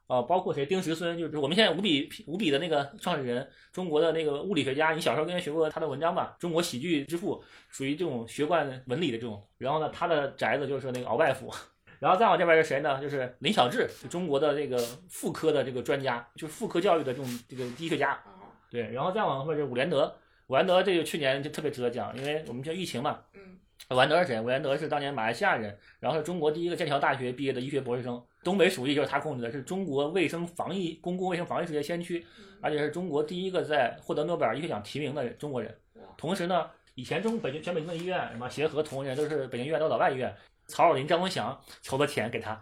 [0.06, 0.64] 啊、包括谁？
[0.64, 4.92] 丁石孙，就是我们现在五笔五笔的那个创始人，中国的那个物理学家。
[4.92, 6.36] 你小时候应该学过他的文章吧？
[6.38, 9.42] 中国喜剧之父，属于这种学贯文理的这种。
[9.58, 11.52] 然后呢，他的宅子就是那个鳌拜府。
[11.98, 13.00] 然后再往这边是谁呢？
[13.00, 18.12] 就是林小志，就中国的这个妇科的这个专家，就是妇科教育的这种这个医学家。
[18.12, 20.14] 哦，对，然后再往后面就是伍连德。
[20.48, 23.18] 伍连德这个去年就特别值得讲，因为我们叫疫情嘛。
[23.34, 23.58] 嗯，
[23.90, 24.40] 伍连德是谁？
[24.40, 28.22] 伍连德是当年马来西亚人，然后是中国第一个剑桥大学毕业的医学博士生。
[28.42, 32.24] 东北鼠疫就是他控制的，是中国卫生防疫、公共卫生防疫事业先驱，
[32.60, 35.72] 而且是中国第一个在获得诺贝尔医学奖提名的中国人。
[36.16, 40.34] 同时呢，以前中北京全北京的医院，什么协和、同仁都是北京医院都是老外医院。
[40.68, 42.60] 曹尔林、张文祥筹的钱给他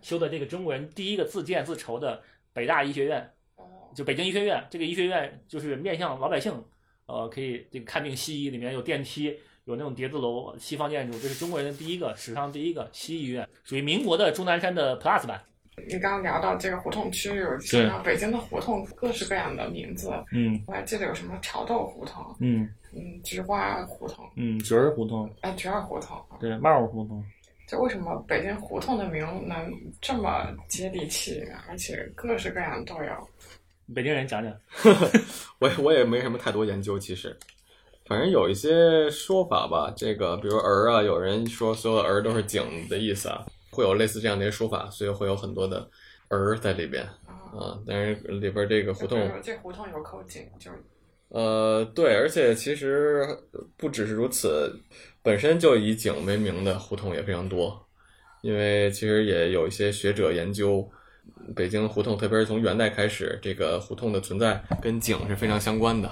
[0.00, 2.22] 修的这个中国人第一个自建自筹的
[2.54, 3.64] 北大医学院，哦，
[3.94, 4.64] 就北京医学院。
[4.70, 6.52] 这个医学院就是面向老百姓，
[7.06, 15.40] 呃，可以这个看病西医，里面有电梯，有那种叠字楼，西方建筑，这是中国人的第一个史上第一个西医医院，属于民国的钟南山的 Plus 版。
[15.88, 26.16] 你刚刚聊到这个胡同区，有想到北京的胡同各式各样的名字，嗯我还记得有什么潮豆胡同，嗯嗯，菊花胡同，嗯，菊儿胡同，哎，菊儿胡同。
[26.38, 27.24] 对，帽儿胡同。
[27.66, 33.28] 就为什么北京胡同的名能这么接地气，而且各式各样都有？
[33.94, 34.54] 北京人讲讲。
[35.58, 37.36] 我也我也没什么太多研究，其实，
[38.06, 39.92] 反正有一些说法吧。
[39.96, 45.88] 这个比如儿啊，有人说所有的儿都是井的意思啊，会有类似这样的一些说法，所以会有很多的
[46.28, 47.78] 儿在里边啊，啊。
[47.86, 50.70] 但是里边这个胡同这胡同有口井，就
[51.28, 53.26] 呃，对，而且其实
[53.76, 54.72] 不只是如此，
[55.20, 57.84] 本身就以井为名的胡同也非常多，
[58.42, 60.88] 因为其实也有一些学者研究
[61.54, 66.10] 北京胡同，特别是从元代开始，这个胡同的存在跟井是非常相关的，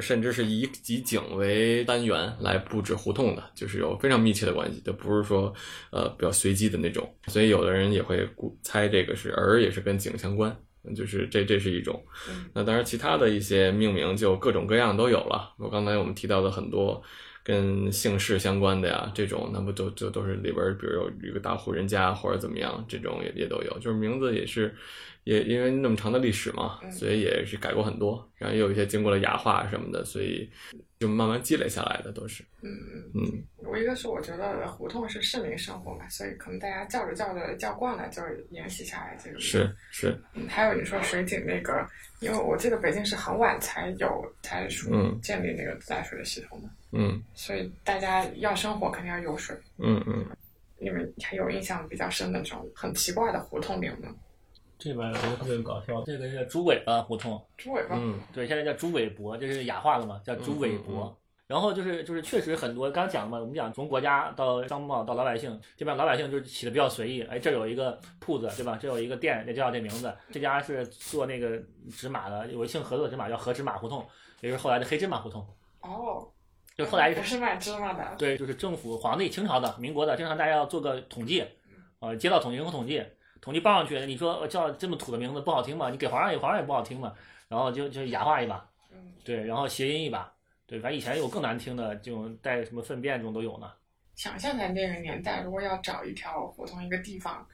[0.00, 5.52] 甚至是以以井为单元来布置胡同的，就是有非常密切的关系，就不是说
[5.90, 8.28] 呃比较随机的那种，所以有的人也会
[8.62, 10.56] 猜这个是儿也是跟井相关。
[10.96, 12.02] 就是这这是一种。
[12.54, 15.52] 那当然，其他的一些命名就各种各样都有了。
[15.58, 17.02] 我刚才我们提到的很多
[17.48, 23.78] 跟姓氏相关的呀，这种那不都就都是里边，比如有一个大户人家或者怎么样，这种也也都有。
[23.78, 24.76] 就是名字也是
[25.24, 30.46] 也因为那么长的历史嘛，嗯所以也是改过很多，然后也有一些经过了雅化什么的，所以
[31.00, 32.44] 就慢慢积累下来的都是。
[32.60, 33.02] 嗯嗯。
[33.14, 39.40] 嗯我一个是我觉得胡同是市民生活嘛，所以可能大家叫着叫着叫惯了，就沿袭下来这个。
[39.40, 41.86] 是是，嗯，还有你说水井那个，
[42.20, 49.56] 因为我记得北京是很晚才有才属嗯建立那个自来水的系统的，嗯所以大家要生活肯定要有水。
[49.78, 50.26] 嗯嗯，
[50.78, 54.08] 你们还有印象比较深的这种很奇怪的胡同名吗？
[54.78, 60.94] 这边有一个特别搞笑，这个是猪尾巴胡同，猪尾巴，嗯对，现在叫猪尾泊，这是雅化了嘛，叫猪尾泊。
[60.94, 61.14] 嗯嗯嗯
[61.48, 68.78] 然后就是就是确实很多，刚刚讲了嘛，我们讲从国家到商贸到老百姓，这边老百姓就是起的比较随意，哎，这有一个铺子，对吧？
[68.78, 70.14] 这有一个店，也叫这名字。
[70.30, 71.58] 这家是做那个
[71.90, 74.06] 纸马的，有个姓何的纸马叫何芝麻胡同，
[74.42, 75.40] 也就是后来的黑芝麻胡同。
[75.80, 76.28] 哦，
[76.78, 81.44] 就后来不是卖芝麻的， 对，就是政府皇帝清朝的、民国的，经常大家要做个统计，
[81.98, 83.04] 呃，街道统计、人口统计，
[83.40, 85.90] 统计报上去，你说呃叫这么土的名字不好听嘛？
[85.90, 87.12] 你给皇上也皇上也不好听嘛，
[87.48, 90.32] 然后就就雅化一把，嗯，对，然后谐音一把，
[90.68, 93.68] 对，反正以前有更难听的，这种带什么粪便这种都有呢。
[94.14, 97.44] 想象在那个年代，如果要找一条胡同一个地方，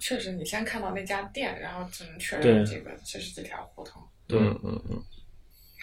[0.00, 4.02] 确实你先看到那家店，然后只能确认这个这是这条胡同。
[4.26, 5.04] 对嗯嗯嗯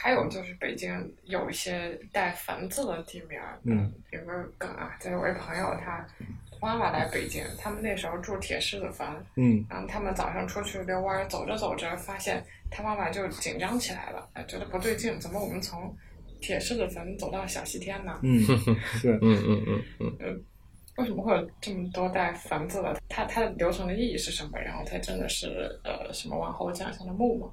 [0.04, 0.92] 还有就是北京
[1.24, 6.06] 有一些带“坟”字的地名，嗯，有个梗啊，就是我一朋友他
[6.62, 15.96] 妈妈来北京，他们那时候住铁狮子坟，嗯，然后他们早上出去遛弯儿，走着走着发现他妈妈就紧张起来了，哎觉得不对劲，怎么我们从
[16.42, 18.20] 铁狮子坟走到小西天呢？
[18.24, 18.42] 嗯，
[19.00, 19.64] 是，嗯嗯
[20.02, 20.44] 嗯嗯，
[20.98, 23.00] 为什么会有这么多带“坟”字的？
[23.08, 24.60] 它它的流程的意义是什么？
[24.60, 27.48] 然后它真的是呃什么王侯将相的墓吗？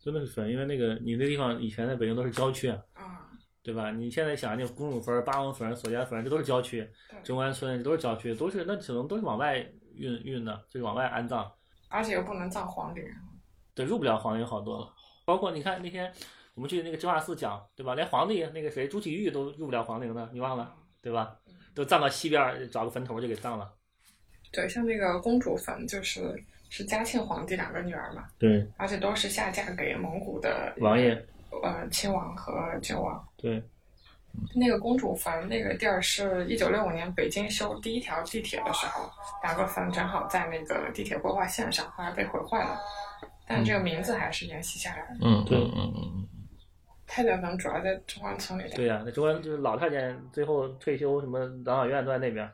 [0.00, 3.28] 真的是坟，因为那个你那地方以前在北京都是郊区啊，啊，
[3.62, 3.90] 对吧？
[3.90, 6.88] 你现在想那公主坟、八王坟、索家坟，这都是郊区，
[7.22, 9.58] 中关村这都是郊区，都是那只能都是往外
[9.94, 11.50] 运运的，就是往外安葬。
[11.88, 13.04] 而且又不能葬皇陵。
[13.74, 14.92] 对，入不了皇陵好多了，
[15.24, 16.12] 包括你看那天
[16.54, 17.94] 我们去那个智化寺讲，对吧？
[17.94, 21.36] 连皇帝那个谁朱祁钰都入不了皇陵呢，你忘了，对吧？
[21.74, 23.72] 都葬到西边儿，找个坟头就给葬了。
[24.50, 26.34] 对，像那个公主坟就是
[26.68, 31.14] 是嘉庆皇帝两个女儿嘛，对，而且都是下嫁给蒙古的王爷，
[31.62, 33.26] 呃亲王和郡王。
[33.36, 33.62] 对，
[34.54, 39.10] 那个公主坟那个地儿是一九六五年北京修第一条地铁的时候，
[39.42, 42.78] 两个坟正好在那个地铁规划线上，后来被毁坏了，
[43.46, 45.16] 但这个名字还是沿袭下来的。
[45.22, 46.28] 嗯对嗯嗯
[47.06, 48.76] 太监坟主要在中关村里头。
[48.76, 52.46] 对呀、那中关就是老太监最后退休，什么养老院都在那边。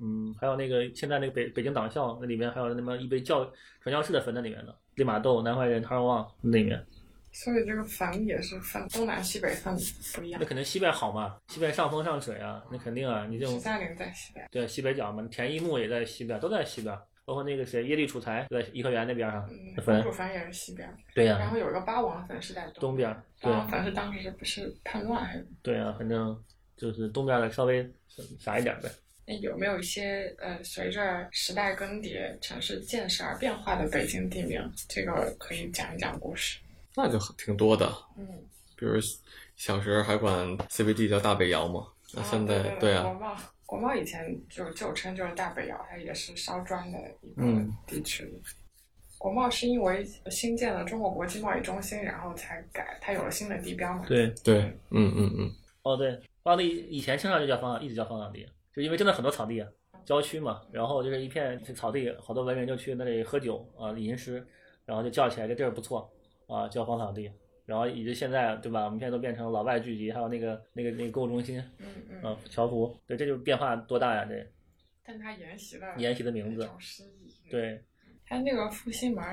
[0.00, 3.44] 嗯，还有那个现在那个北北京党校那里面还有那么一杯教
[3.82, 6.84] 传教士的坟在里面呢，利玛窦、南怀仁、汤若望那里面。
[7.30, 9.76] 所以这个坟也是分东南西北分
[10.14, 10.46] 不一样那。
[10.46, 19.46] 肯定西边好嘛，西边上风上水啊，那肯定啊，你这种十三陵在西边，对西北角嘛，田一木也在西边，都在西边，包括那个谁耶律楚材在颐和园那边上
[19.84, 25.46] 公主，坟也是西边，对呀、然后有一个八王坟是在东边，八对王坟是当时是不是叛乱还是？
[25.62, 26.36] 对啊，反正
[26.78, 27.88] 就是东边的稍微
[28.40, 28.88] 傻一点呗。
[29.28, 34.58] 那有没有一些呃，随着时代更迭、城市建设而变化的北京地名？
[34.88, 36.58] 这个可以讲一讲故事。
[36.96, 37.86] 那就挺多的。
[38.16, 38.26] 嗯，
[38.74, 38.94] 比如
[39.54, 43.36] 小时候还管 CBD 叫大北窑嘛，那现在啊、对啊，国贸
[43.66, 48.26] 国贸以前就旧称就是大北窑，它也是烧砖的一个嗯地区。
[49.18, 54.06] 国贸是因为新建了中国国际贸易中心，然后才改，它有了新的地标嘛。
[54.08, 59.68] 对，对，嗯嗯嗯，哦对，方地以前清朝就叫方一直叫方岗地，就因为真的很多草地啊，
[60.04, 64.46] 郊区嘛，然后就是一片草地，好多文人就去那里喝酒啊、吟诗，
[64.84, 66.08] 然后就叫起来这地儿不错
[66.46, 67.28] 啊，叫芳草地。
[67.66, 68.84] 然后以及现在对吧？
[68.84, 72.22] 我们现在都变成老外聚集，还有那个那个那个购物中心，嗯嗯。
[72.22, 74.24] 啊，侨湖，对，这就是变化多大呀！
[74.24, 74.46] 这
[75.04, 76.70] 但它沿袭了沿袭的名字
[77.50, 77.84] 对，
[78.24, 79.24] 它那个复兴门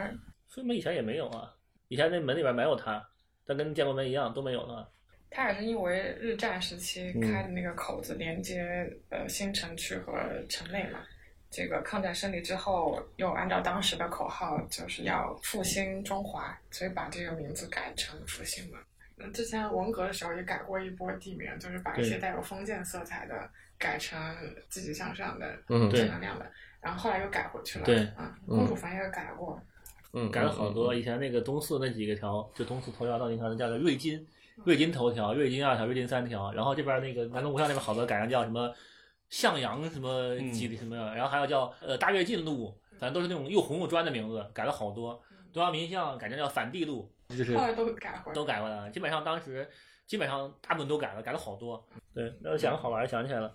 [0.47, 1.53] 复兴门以前也没有啊，
[1.87, 3.07] 以前那门里边没有它，
[3.45, 4.87] 但跟建国门一样都没有呢。
[5.35, 10.13] 它也是因为日战时期嗯开的那个口子连接、呃新城区和
[10.47, 10.99] 城内嘛。
[11.51, 18.79] 这个抗战胜利之后，又按照当时的口号，就是要复兴中华，所以把这个名字改成复兴门。
[19.17, 24.17] 那之前文革的时候也改过一波地名，就是把一些带有封建色彩的改成
[24.69, 27.85] 积极向上的、嗯正能量的，然后后来又改回去了。
[27.85, 29.61] 对啊，公主坟也改过。
[30.13, 30.95] 嗯，改了好多。
[30.95, 34.25] 以前那个东四那几个条，就东四头条到那条叫做瑞金，
[34.63, 38.73] 瑞金头条、瑞金二条、瑞金三条，然后这边那个南锣鼓巷那边好多改成叫什么
[39.29, 45.21] 向阳什么几什么，然后还有叫呃大跃进路，反正都是那种又红又专的名字，改了好多。
[45.51, 48.33] 东阳民巷改成叫反帝路，就是都改回来。
[48.33, 48.89] 都改过来了。
[48.89, 49.67] 基本上当时
[50.05, 51.85] 基本上大部分都改了，改了好多。
[52.13, 53.47] 对，那我想个好玩儿，想起来了，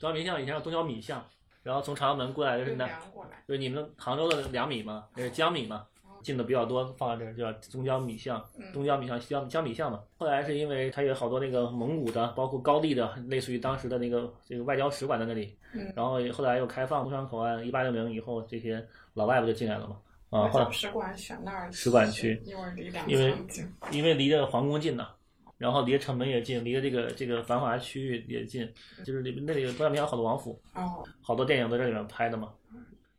[0.00, 1.24] 东阳民巷以前叫东郊米巷，
[1.62, 5.86] 然后从朝阳门过来就是就南，量过来，就是你们杭州的两米嘛，那是江米嘛，
[6.22, 10.00] 进的比较多，放在这儿叫东江米巷，嗯东郊米巷、西郊江米巷嘛。
[10.16, 19.96] 后来是因为它有好多那个蒙古的，包括高丽的，类似于当时的那个这个外交使馆在那里，嗯，然后后来又开放陆川口岸，一八六零以后，这些老外不就进来了嘛？
[20.30, 23.34] 啊，后来使馆选那儿使馆区因为离两因为。
[23.90, 25.08] 因为离着皇宫近呢，
[25.56, 28.70] 然后离着城门也近，离着这个这个繁华区域也近，
[29.04, 32.52] 就是里那里有东阳民有好多王府，哦，好多电影都在这里面拍的嘛。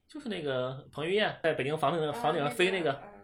[0.09, 3.19] 就是那个彭于晏在北京房顶房顶上飞那个，嗯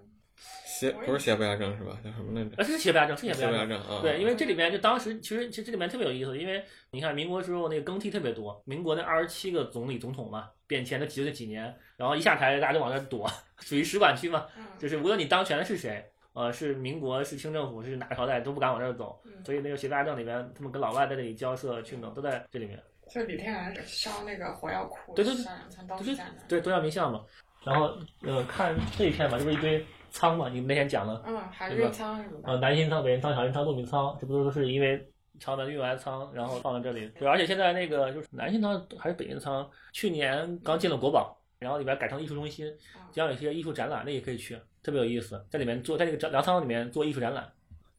[0.65, 1.97] 邪不是邪不压正是吧？
[2.03, 2.51] 叫什么来着？
[2.57, 3.69] 呃，是邪不压正，是邪不压正。
[3.69, 4.01] 正啊。
[4.01, 13.25] 对，因为这里面就当时其实其实这里面特别有意思，因为你看民国时候那个更替特别多，民国那二十七个总理总统嘛，变迁的几这几年，然后一下台大家就往那儿躲，
[13.61, 22.77] 属于使馆区嘛，嗯就是无论你当权的是谁，呃，是民国是清政府是哪个朝代都不敢往这儿走，嗯所以那个邪不压正里面，他们跟老外在那里交涉去弄，都在这里面。
[23.09, 26.45] 就李天然烧那个火药库，对对对烧两层都就是是在那儿。
[26.47, 27.23] 对东阳民巷嘛，
[27.63, 31.23] 然后呃看这一片嘛，这不是一堆仓嘛，你们那天讲了。
[31.25, 32.59] 嗯，海运仓什么呃，的。
[32.59, 35.07] 南新仓、北新仓、小新仓、陆明仓，这不都是因为
[35.39, 37.07] 朝门运完仓，然后放在这里？
[37.19, 42.71] 对，而且现在那个就是南新仓还是北新仓，去年刚进了国宝，然后里边改成艺术中心，
[43.11, 47.47] 将有一些艺术展览，那也可以去，特别有意思，在里面做，在这个粮仓里面做艺术展览。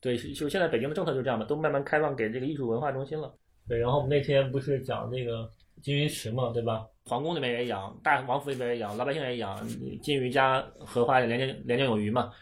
[0.01, 3.35] 对，就是现在北京的政策就是这样的，都慢慢开放给这个艺术文化中心了。
[3.69, 5.51] 对，然后我们那天不是讲那个
[5.83, 6.87] 金鱼池嘛，对吧？
[7.05, 9.57] 皇宫那边也养，大王府那边也养，老百姓也养，
[10.03, 12.33] 金鱼加荷花连年连年有余嘛，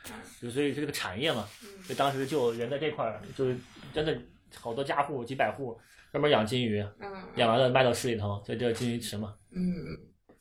[0.41, 1.47] 就所以是这个产业嘛。
[1.63, 3.55] 嗯所以当时就人在这块儿，就是
[3.93, 4.19] 真的
[4.59, 5.79] 好多家户几百户
[6.11, 9.35] 专门养金鱼，嗯养完了卖到市里头，所以叫金鱼池嘛。
[9.53, 9.61] 嗯，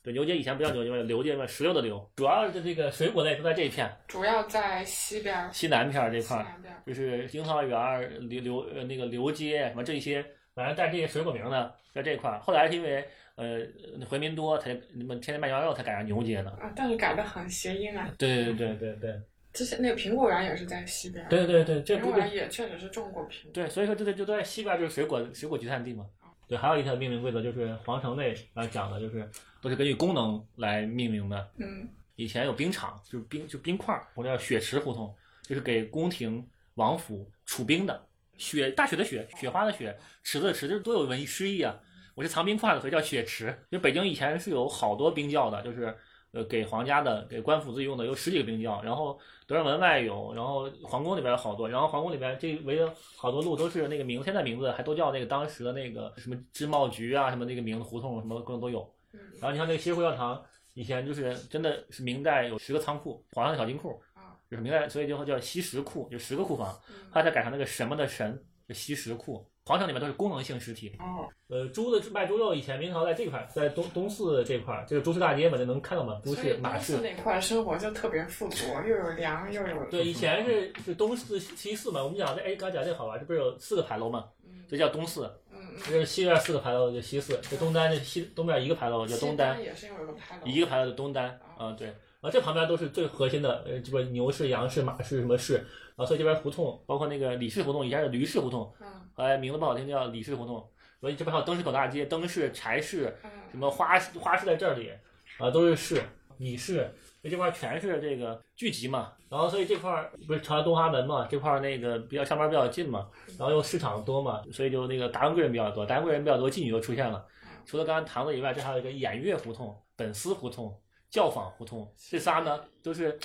[0.02, 6.82] 对，牛街以前不叫牛街，刘街嘛，石榴的榴，主要的这个水果类都在这一片主要在西边儿，西南片儿这块儿，南边儿。
[6.88, 12.40] 就是樱桃园儿、刘刘呃那个刘街什么这些，反正带这些水果名呢在这块儿。
[12.40, 13.60] 后来是因为呃
[14.08, 16.50] 回民多，才你们天天卖羊肉才改成牛街的。
[16.52, 18.10] 啊，但是改的很谐音啊。
[18.18, 21.26] 对对对对对之前那个苹果园也是在西边。
[21.30, 23.52] 对对对，这园也确实是种过苹果。
[23.54, 26.06] 对，所以说这个就在西边就是水果水果集散地嘛。
[26.48, 29.30] 对，还有一条命名规则就是皇城内来讲的，就是
[29.62, 31.48] 都是根据功能来命名的。
[31.58, 35.12] 嗯以前有冰场，就是冰就冰块儿，或者叫雪池胡同，
[35.42, 38.06] 就是给宫廷王府储冰的。
[38.44, 41.74] 雪大雪的雪，雪花的雪，池子的池，这多有文艺诗意啊！
[42.14, 43.46] 我是藏冰块的，所以叫雪池。
[43.70, 45.96] 因为北京以前是有好多冰窖的，就是
[46.34, 58.82] 呃给皇家的、给官府自己用的有十几个冰窖，然后德胜门外有，然后皇宫里边有好多，然后皇宫里边这围着好多路都是那个名，现在名字还都叫那个当时的那个什么织帽局啊，什么那个名字胡同什么各种都有。
[59.14, 60.40] 嗯然后你像那个西湖药堂，
[60.74, 64.13] 以前就是真的是明代有十个仓库，皇上的小金库，啊
[64.54, 66.80] 就是明代，所以就叫西什库，就十个库房。
[66.88, 69.44] 嗯后来再改成那个什么的神，就西什库。
[69.66, 70.92] 皇城里面都是功能性实体。
[71.00, 76.98] 哦呃，猪的卖猪肉以前明朝在这块儿，在东东四这块儿，这个朱市大街嘛，就能看到嘛，猪所以市、马市。
[76.98, 82.04] 那块儿生活就特别富足，又有粮又有对，以前是是东四西四嘛。
[82.04, 84.26] 我们讲这，哎，刚讲这好玩，这不是有四个牌楼嘛？
[84.46, 85.32] 嗯这叫东四。
[85.74, 100.68] 嗯嗯，这是西边四个牌楼就西四，这东单这西东边一个牌楼叫东单，也是有一个牌楼，一个牌楼就东单，啊、对，然后这旁边都是最核心的，呃，这个牛市、羊市、马市什么市，然后所以这边胡同，包括那个李氏胡同，以前是驴市胡同，嗯哎名字不好听叫李氏胡同，
[101.00, 103.04] 所以这边还有灯市口大街、灯市、柴市，
[103.52, 104.92] 什嗯么花市花市在这里，
[105.38, 106.02] 啊，都是市，
[106.38, 106.90] 米市，
[107.24, 109.14] 所以这块全是这个聚集嘛。
[109.30, 113.08] 然后所以这块不是朝东华门嘛，这块那个比较上班比较近嘛，
[113.40, 117.26] 然后又市场多嘛，所以就那个达官贵人比较多，达官贵人比较多，妓女就出现了。
[117.66, 120.78] 除了刚刚堂子以外，这还有一个演乐胡同、本司胡同、
[121.10, 123.18] 教坊胡同，这仨呢都是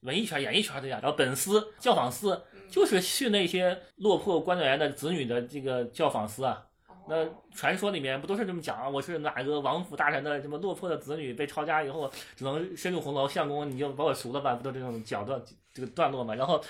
[0.00, 1.00] 文艺圈、演艺圈的呀。
[1.02, 2.38] 然后本司、教坊司
[2.70, 6.66] 就是训那些落魄官员的子女的这个教坊司啊。
[7.08, 8.88] 那传说里面不都是这么讲啊？
[8.88, 15.40] 我是哪个王府大臣的什么落魄的子女，被抄家以后只能深入红楼，相公你就把我赎了吧，不都这种角段
[15.72, 16.34] 这个段落嘛？
[16.34, 16.62] 然后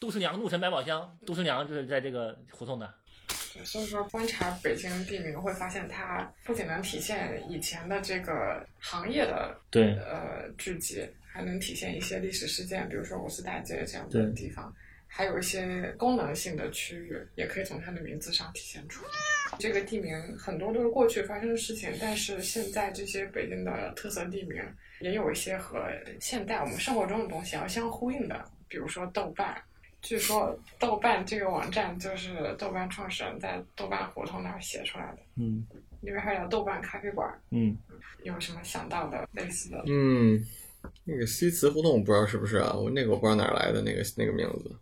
[0.00, 2.92] 杜十娘怒沉百宝箱，杜十娘就是在这个胡同的。
[3.54, 14.74] 对所以说观察北京地名会发现，它不仅能体现以前的这个行业的对呃聚集，还能体现一些历史事件，比如说五四大街这样对的地方，
[15.16, 19.10] 还有一些功能性的区域，也可以从它的名字上体现出来。
[19.60, 24.60] 这个地名很多都是过去发生的事情，但是现在这些北京的特色地名
[24.98, 25.86] 也有一些和
[26.18, 29.56] 现代我们生活中的东西要相呼应的，比如说豆瓣。
[30.02, 35.64] 据说豆瓣这个网站就是豆瓣创始人在豆瓣胡同那儿写出来的，嗯
[36.00, 37.32] 里面还有豆瓣咖啡馆。
[37.50, 37.78] 嗯，
[38.24, 39.82] 有什么想到的类似的？
[39.86, 40.44] 嗯，
[41.04, 42.74] 那个西祠胡同我不知道是不是啊？
[42.74, 44.76] 我那个我不知道哪儿来的那个那个名字。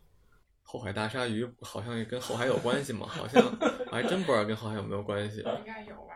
[0.72, 3.06] 后海大鲨鱼好像也跟后海有关系吗？
[3.06, 5.40] 好像我 还真不知道跟后海有没有关系。
[5.40, 6.14] 应该有吧？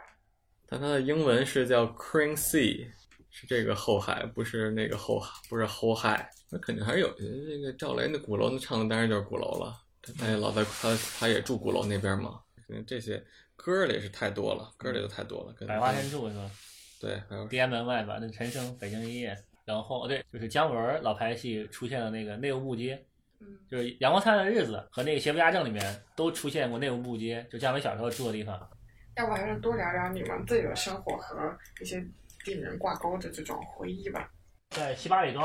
[0.66, 2.90] 但它的英文是叫 Crane Sea，
[3.28, 6.30] 是这个后海，不是那个后海，不是后海。
[6.50, 9.76] 那肯定还是有那个赵雷那鼓楼，那唱的当然就是鼓楼了。
[10.00, 12.40] 他他也老在他他也住鼓楼那边嘛。
[12.86, 13.22] 这些
[13.56, 15.52] 歌里是太多了，歌里都太多了。
[15.52, 16.50] 跟百花深处是吧？
[16.98, 19.34] 对，还有天安门外吧，那陈升《北京一夜》，
[19.66, 23.05] 然后对，就是姜文老牌戏出现的那个内务部街，
[23.40, 28.68] 嗯，就是《阳光灿烂的日子》和那个《邪不压正》里面都出现过内务部街，就姜文小时候住的地方。
[29.16, 32.04] 要不还是多聊聊你们自己的生活和一些
[32.44, 34.30] 地名挂钩的这种回忆吧。
[34.70, 35.44] 在西八里庄，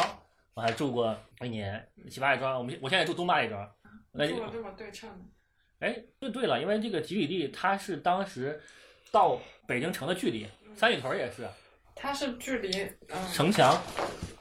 [0.54, 1.88] 我还住过一年。
[2.10, 3.70] 西八里庄，我们我现在住东八里庄。
[4.12, 5.26] 那住的这么对称呢？
[5.80, 8.62] 哎，对对了，因为这个吉里地它是当时
[9.12, 11.48] 到北京城的距离，三里屯也是。
[11.96, 13.80] 它是距离嗯城墙，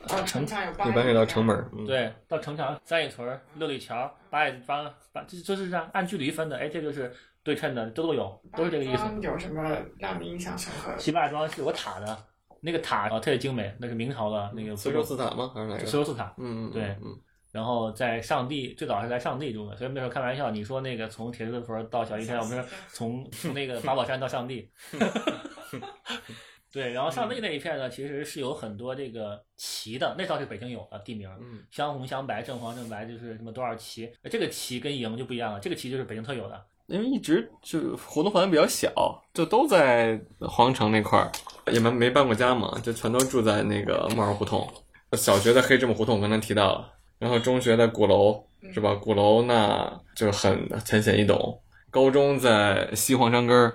[0.08, 1.70] 呃城墙有八一般是到城门。
[1.76, 6.56] 嗯、对，到城墙三里屯、六里桥、八里庄，把这这是这样按距离分的。
[6.56, 9.04] 哎，这就是对称的，这都有，都是这个意思。
[9.20, 9.62] 有什么
[9.98, 10.98] 让你印象深刻的？
[10.98, 12.18] 西八里庄是有塔的，
[12.60, 15.52] 那个塔啊特别精美，那是明朝的那个慈州寺塔吗？
[15.54, 15.84] 还是哪个？
[15.84, 16.34] 慈寿寺塔。
[16.38, 17.18] 嗯嗯，对，嗯。
[17.52, 24.70] 然后在上帝，最早是在上帝住的，所以那时候开玩笑，你说那个从铁丝屯到小西天，我们说从从那个八宝山到上地。
[26.72, 34.08] 对，然后上地那一片呢，其实是有很多这个旗的，那倒是北京有的地名，嗯镶红镶白，正黄正白，就是什么多少旗。
[34.30, 36.64] 这个旗跟营就不一样了，这个旗就是北京特有的。
[36.86, 38.92] 因为一直就活动范围比较小，
[39.34, 41.30] 就都在皇城那块儿，
[41.72, 44.64] 也没没搬过家嘛，就全都住在那个木儿胡同。
[45.14, 48.94] 小学的黑芝麻胡同我刚才提到了，然后中学的鼓楼是吧？
[48.94, 51.60] 鼓楼那就很浅显易懂。
[51.90, 53.74] 高中在西皇城根儿。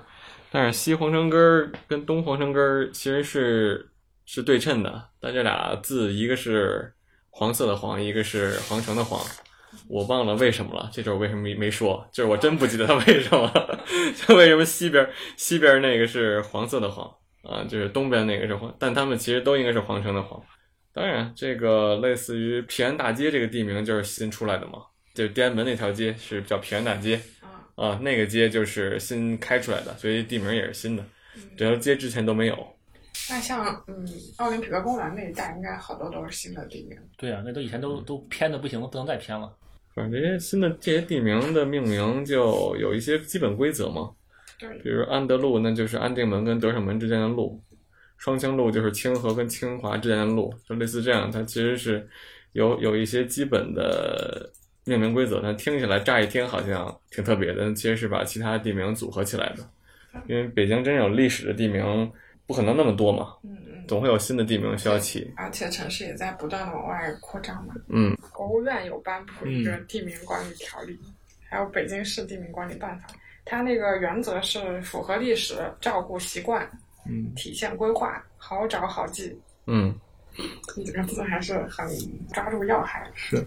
[0.56, 3.90] 但是西皇城根儿跟东皇城根儿其实是
[4.26, 6.94] 是对称的，但这俩字一个是
[7.30, 9.20] 黄色的黄，一个是皇城的皇，
[9.90, 10.90] 我忘了为什么了。
[10.94, 13.52] 这就是为什么没没说，就是我真不记得它为什么，
[14.16, 17.06] 就为什么西边西边那个是黄色的黄
[17.44, 20.42] 啊，就是东边那个是黄，但他们其实都应该是皇城的皇。
[20.94, 24.80] 当然，这个类似于平安大街这个地名就是新出来的嘛，
[25.14, 27.20] 就是天安门那条街是叫平安大街。
[27.76, 31.04] 啊，那个街就是新开出来的，所以地名也是新的。
[31.58, 32.58] 这条街之前都没有。
[33.30, 34.08] 那像嗯，
[34.38, 36.98] 奥林匹克公园那一带，应该好多都是新的地名。
[37.18, 39.54] 对啊，那都以前都都偏的不行了，不能再偏了。
[39.94, 44.12] 反正这些新的这些地名的命名就有一些基本规则嘛。
[44.58, 44.70] 对。
[44.80, 47.60] 比如安德路，那就是安定门跟德胜门之间的路；
[48.18, 51.30] 双清路就是清河跟清华之间的路，就类似这样。
[51.30, 52.08] 它其实是
[52.54, 54.50] 有有一些基本的。
[54.86, 59.68] 命名规则，但听起来乍一听好像挺特别的，其实是把其他地名组合起来的。
[60.28, 62.10] 因为北京真有历史的地名，
[62.46, 65.34] 不可能那么多嘛，嗯嗯，总会有新的地名需要起。
[65.36, 67.74] 而且城市也在不断的往外扩张嘛。
[67.90, 70.98] 嗯，国务院有颁布一个地名管理条例，
[71.50, 73.08] 还有北京市地名管理办法，
[73.44, 76.66] 它那个原则是符合历史、照顾习惯，
[77.06, 79.38] 嗯，体现规划，好找好记。
[79.66, 79.94] 嗯，
[80.78, 81.86] 你这个字还是很
[82.32, 83.12] 抓住要害。
[83.16, 83.46] 是。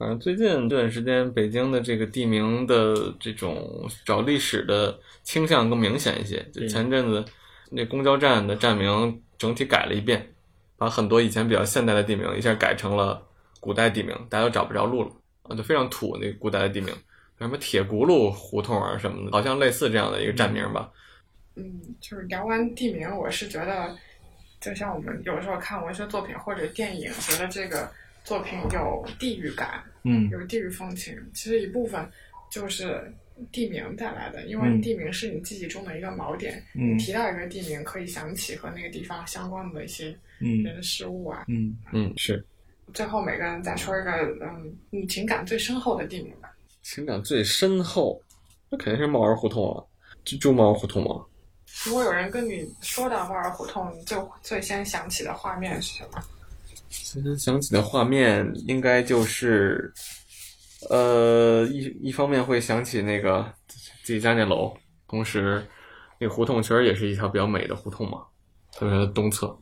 [0.00, 6.42] 反正最近这段时间，北京的这个地名的这种找历史的倾向更明显一些。
[6.54, 7.22] 就前阵子，
[7.70, 10.26] 那公交站的站名整体改了一遍，
[10.78, 13.22] 把很多以前比较现代的地名一下改成了
[13.60, 15.10] 古代地名，大家都找不着路了
[15.42, 16.94] 啊，就非常土那古代的地名，
[17.38, 20.90] 什么铁轱辘胡同啊什么的，好像类似这样的一个站名吧。
[21.56, 23.94] 嗯，就是聊完地名，我是觉得，
[24.62, 27.86] 就像我们有时候看文学作品或者电影，觉得这个。
[28.24, 31.16] 作品有地域感，嗯，有地域风情。
[31.34, 32.08] 其实一部分
[32.50, 33.12] 就是
[33.50, 36.62] 地名带来的，因为地名是你记忆中的一个锚点。
[36.74, 41.44] 嗯，提到一个地名，可以想起和那个地方相关的一些人事物啊。
[41.48, 42.44] 嗯嗯，是。
[42.92, 44.10] 最后每个人再说一个，
[44.42, 46.50] 嗯，你情感最深厚的地名吧。
[46.82, 48.20] 情感最深厚，
[48.68, 49.84] 那肯定是猫儿胡同啊。
[50.24, 51.24] 就就猫儿胡同吗？
[51.86, 56.22] 如果有人跟你说到猫儿胡同，你就最先想起的画面是什么？
[56.90, 59.92] 其实想起的画面应该就是，
[60.90, 63.50] 呃，一一方面会想起那个
[64.02, 64.76] 自己家那楼，
[65.08, 65.64] 同时
[66.18, 68.24] 那胡同其实也是一条比较美的胡同嘛，
[68.72, 69.56] 特别是东侧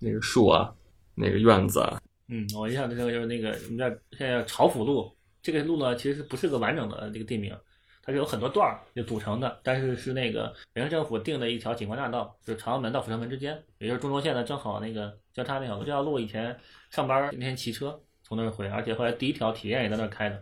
[0.00, 0.70] 那个树啊，
[1.14, 2.00] 那个院子啊。
[2.28, 7.56] 嗯，我印象这个就是那个我们叫现在叫朝府路，这个路呢其实不是个完整的这个地名。
[8.02, 15.84] 它是有很多段儿就组成的，但是是那个北京政府定的一条景观大道，就是朝阳门到阜成门之间，也就是中轴线的正好那个交叉那条路。
[15.84, 16.54] 这条路以前
[16.90, 20.36] 上班那天骑车从那儿回，而且后来第一条体验也在那儿开的，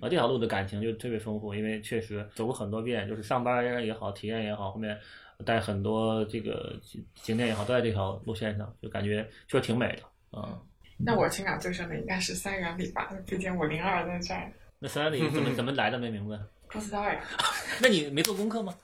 [0.00, 4.98] 啊，这条路的感情就特别丰富，因为确实走过很多遍，就是上班也好，体验也好，后面
[5.46, 6.74] 带很多这个
[7.14, 10.38] 景点也好，都在这条路线上，就感觉确实挺美的。
[10.38, 10.60] 啊。
[11.02, 16.38] 那我情感最深的应该是三元里吧，毕竟我零二在这儿，那三元里怎么怎么来的没名字？
[16.68, 17.20] 不知道呀。
[17.80, 18.74] 那你没做功课吗？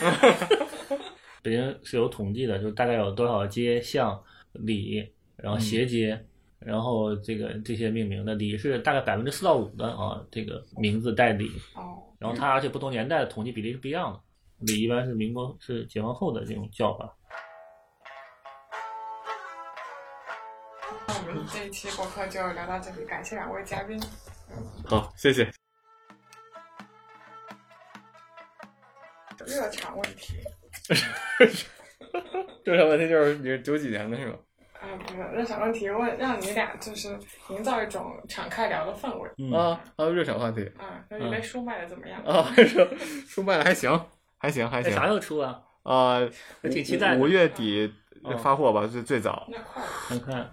[1.42, 4.22] 北京是有统计的，就是大概有多少街巷
[4.52, 6.24] 里，然后斜街，
[6.58, 14.20] 然后这个这些命名的里是大概百分之四到五的啊，这个名字带里，哦，然后它而且不同年代的统计比例是不一样的。
[14.66, 17.16] 里一般是民国是解放后的这种叫法。
[21.06, 24.00] 那我们这一期播客就聊到这里，感谢两位嘉宾。
[24.84, 25.48] 好，谢谢。
[29.46, 30.34] 热场问题，
[32.76, 34.38] 这个问题就是你是九几年的是吧？
[34.80, 37.08] 啊、不是热场问题问让你俩就是
[37.50, 39.28] 营造一种敞开聊的氛围。
[39.38, 42.22] 嗯啊啊，热场话题啊，那你那书卖的怎么样？
[42.22, 42.86] 啊，书
[43.26, 43.90] 书卖的还行，
[44.38, 45.60] 还行还行哎啥时候出啊？
[45.82, 46.20] 啊，
[46.62, 47.92] 我挺期待的五五月底
[48.22, 49.48] 哦发货吧，最最早。
[50.08, 50.48] 那快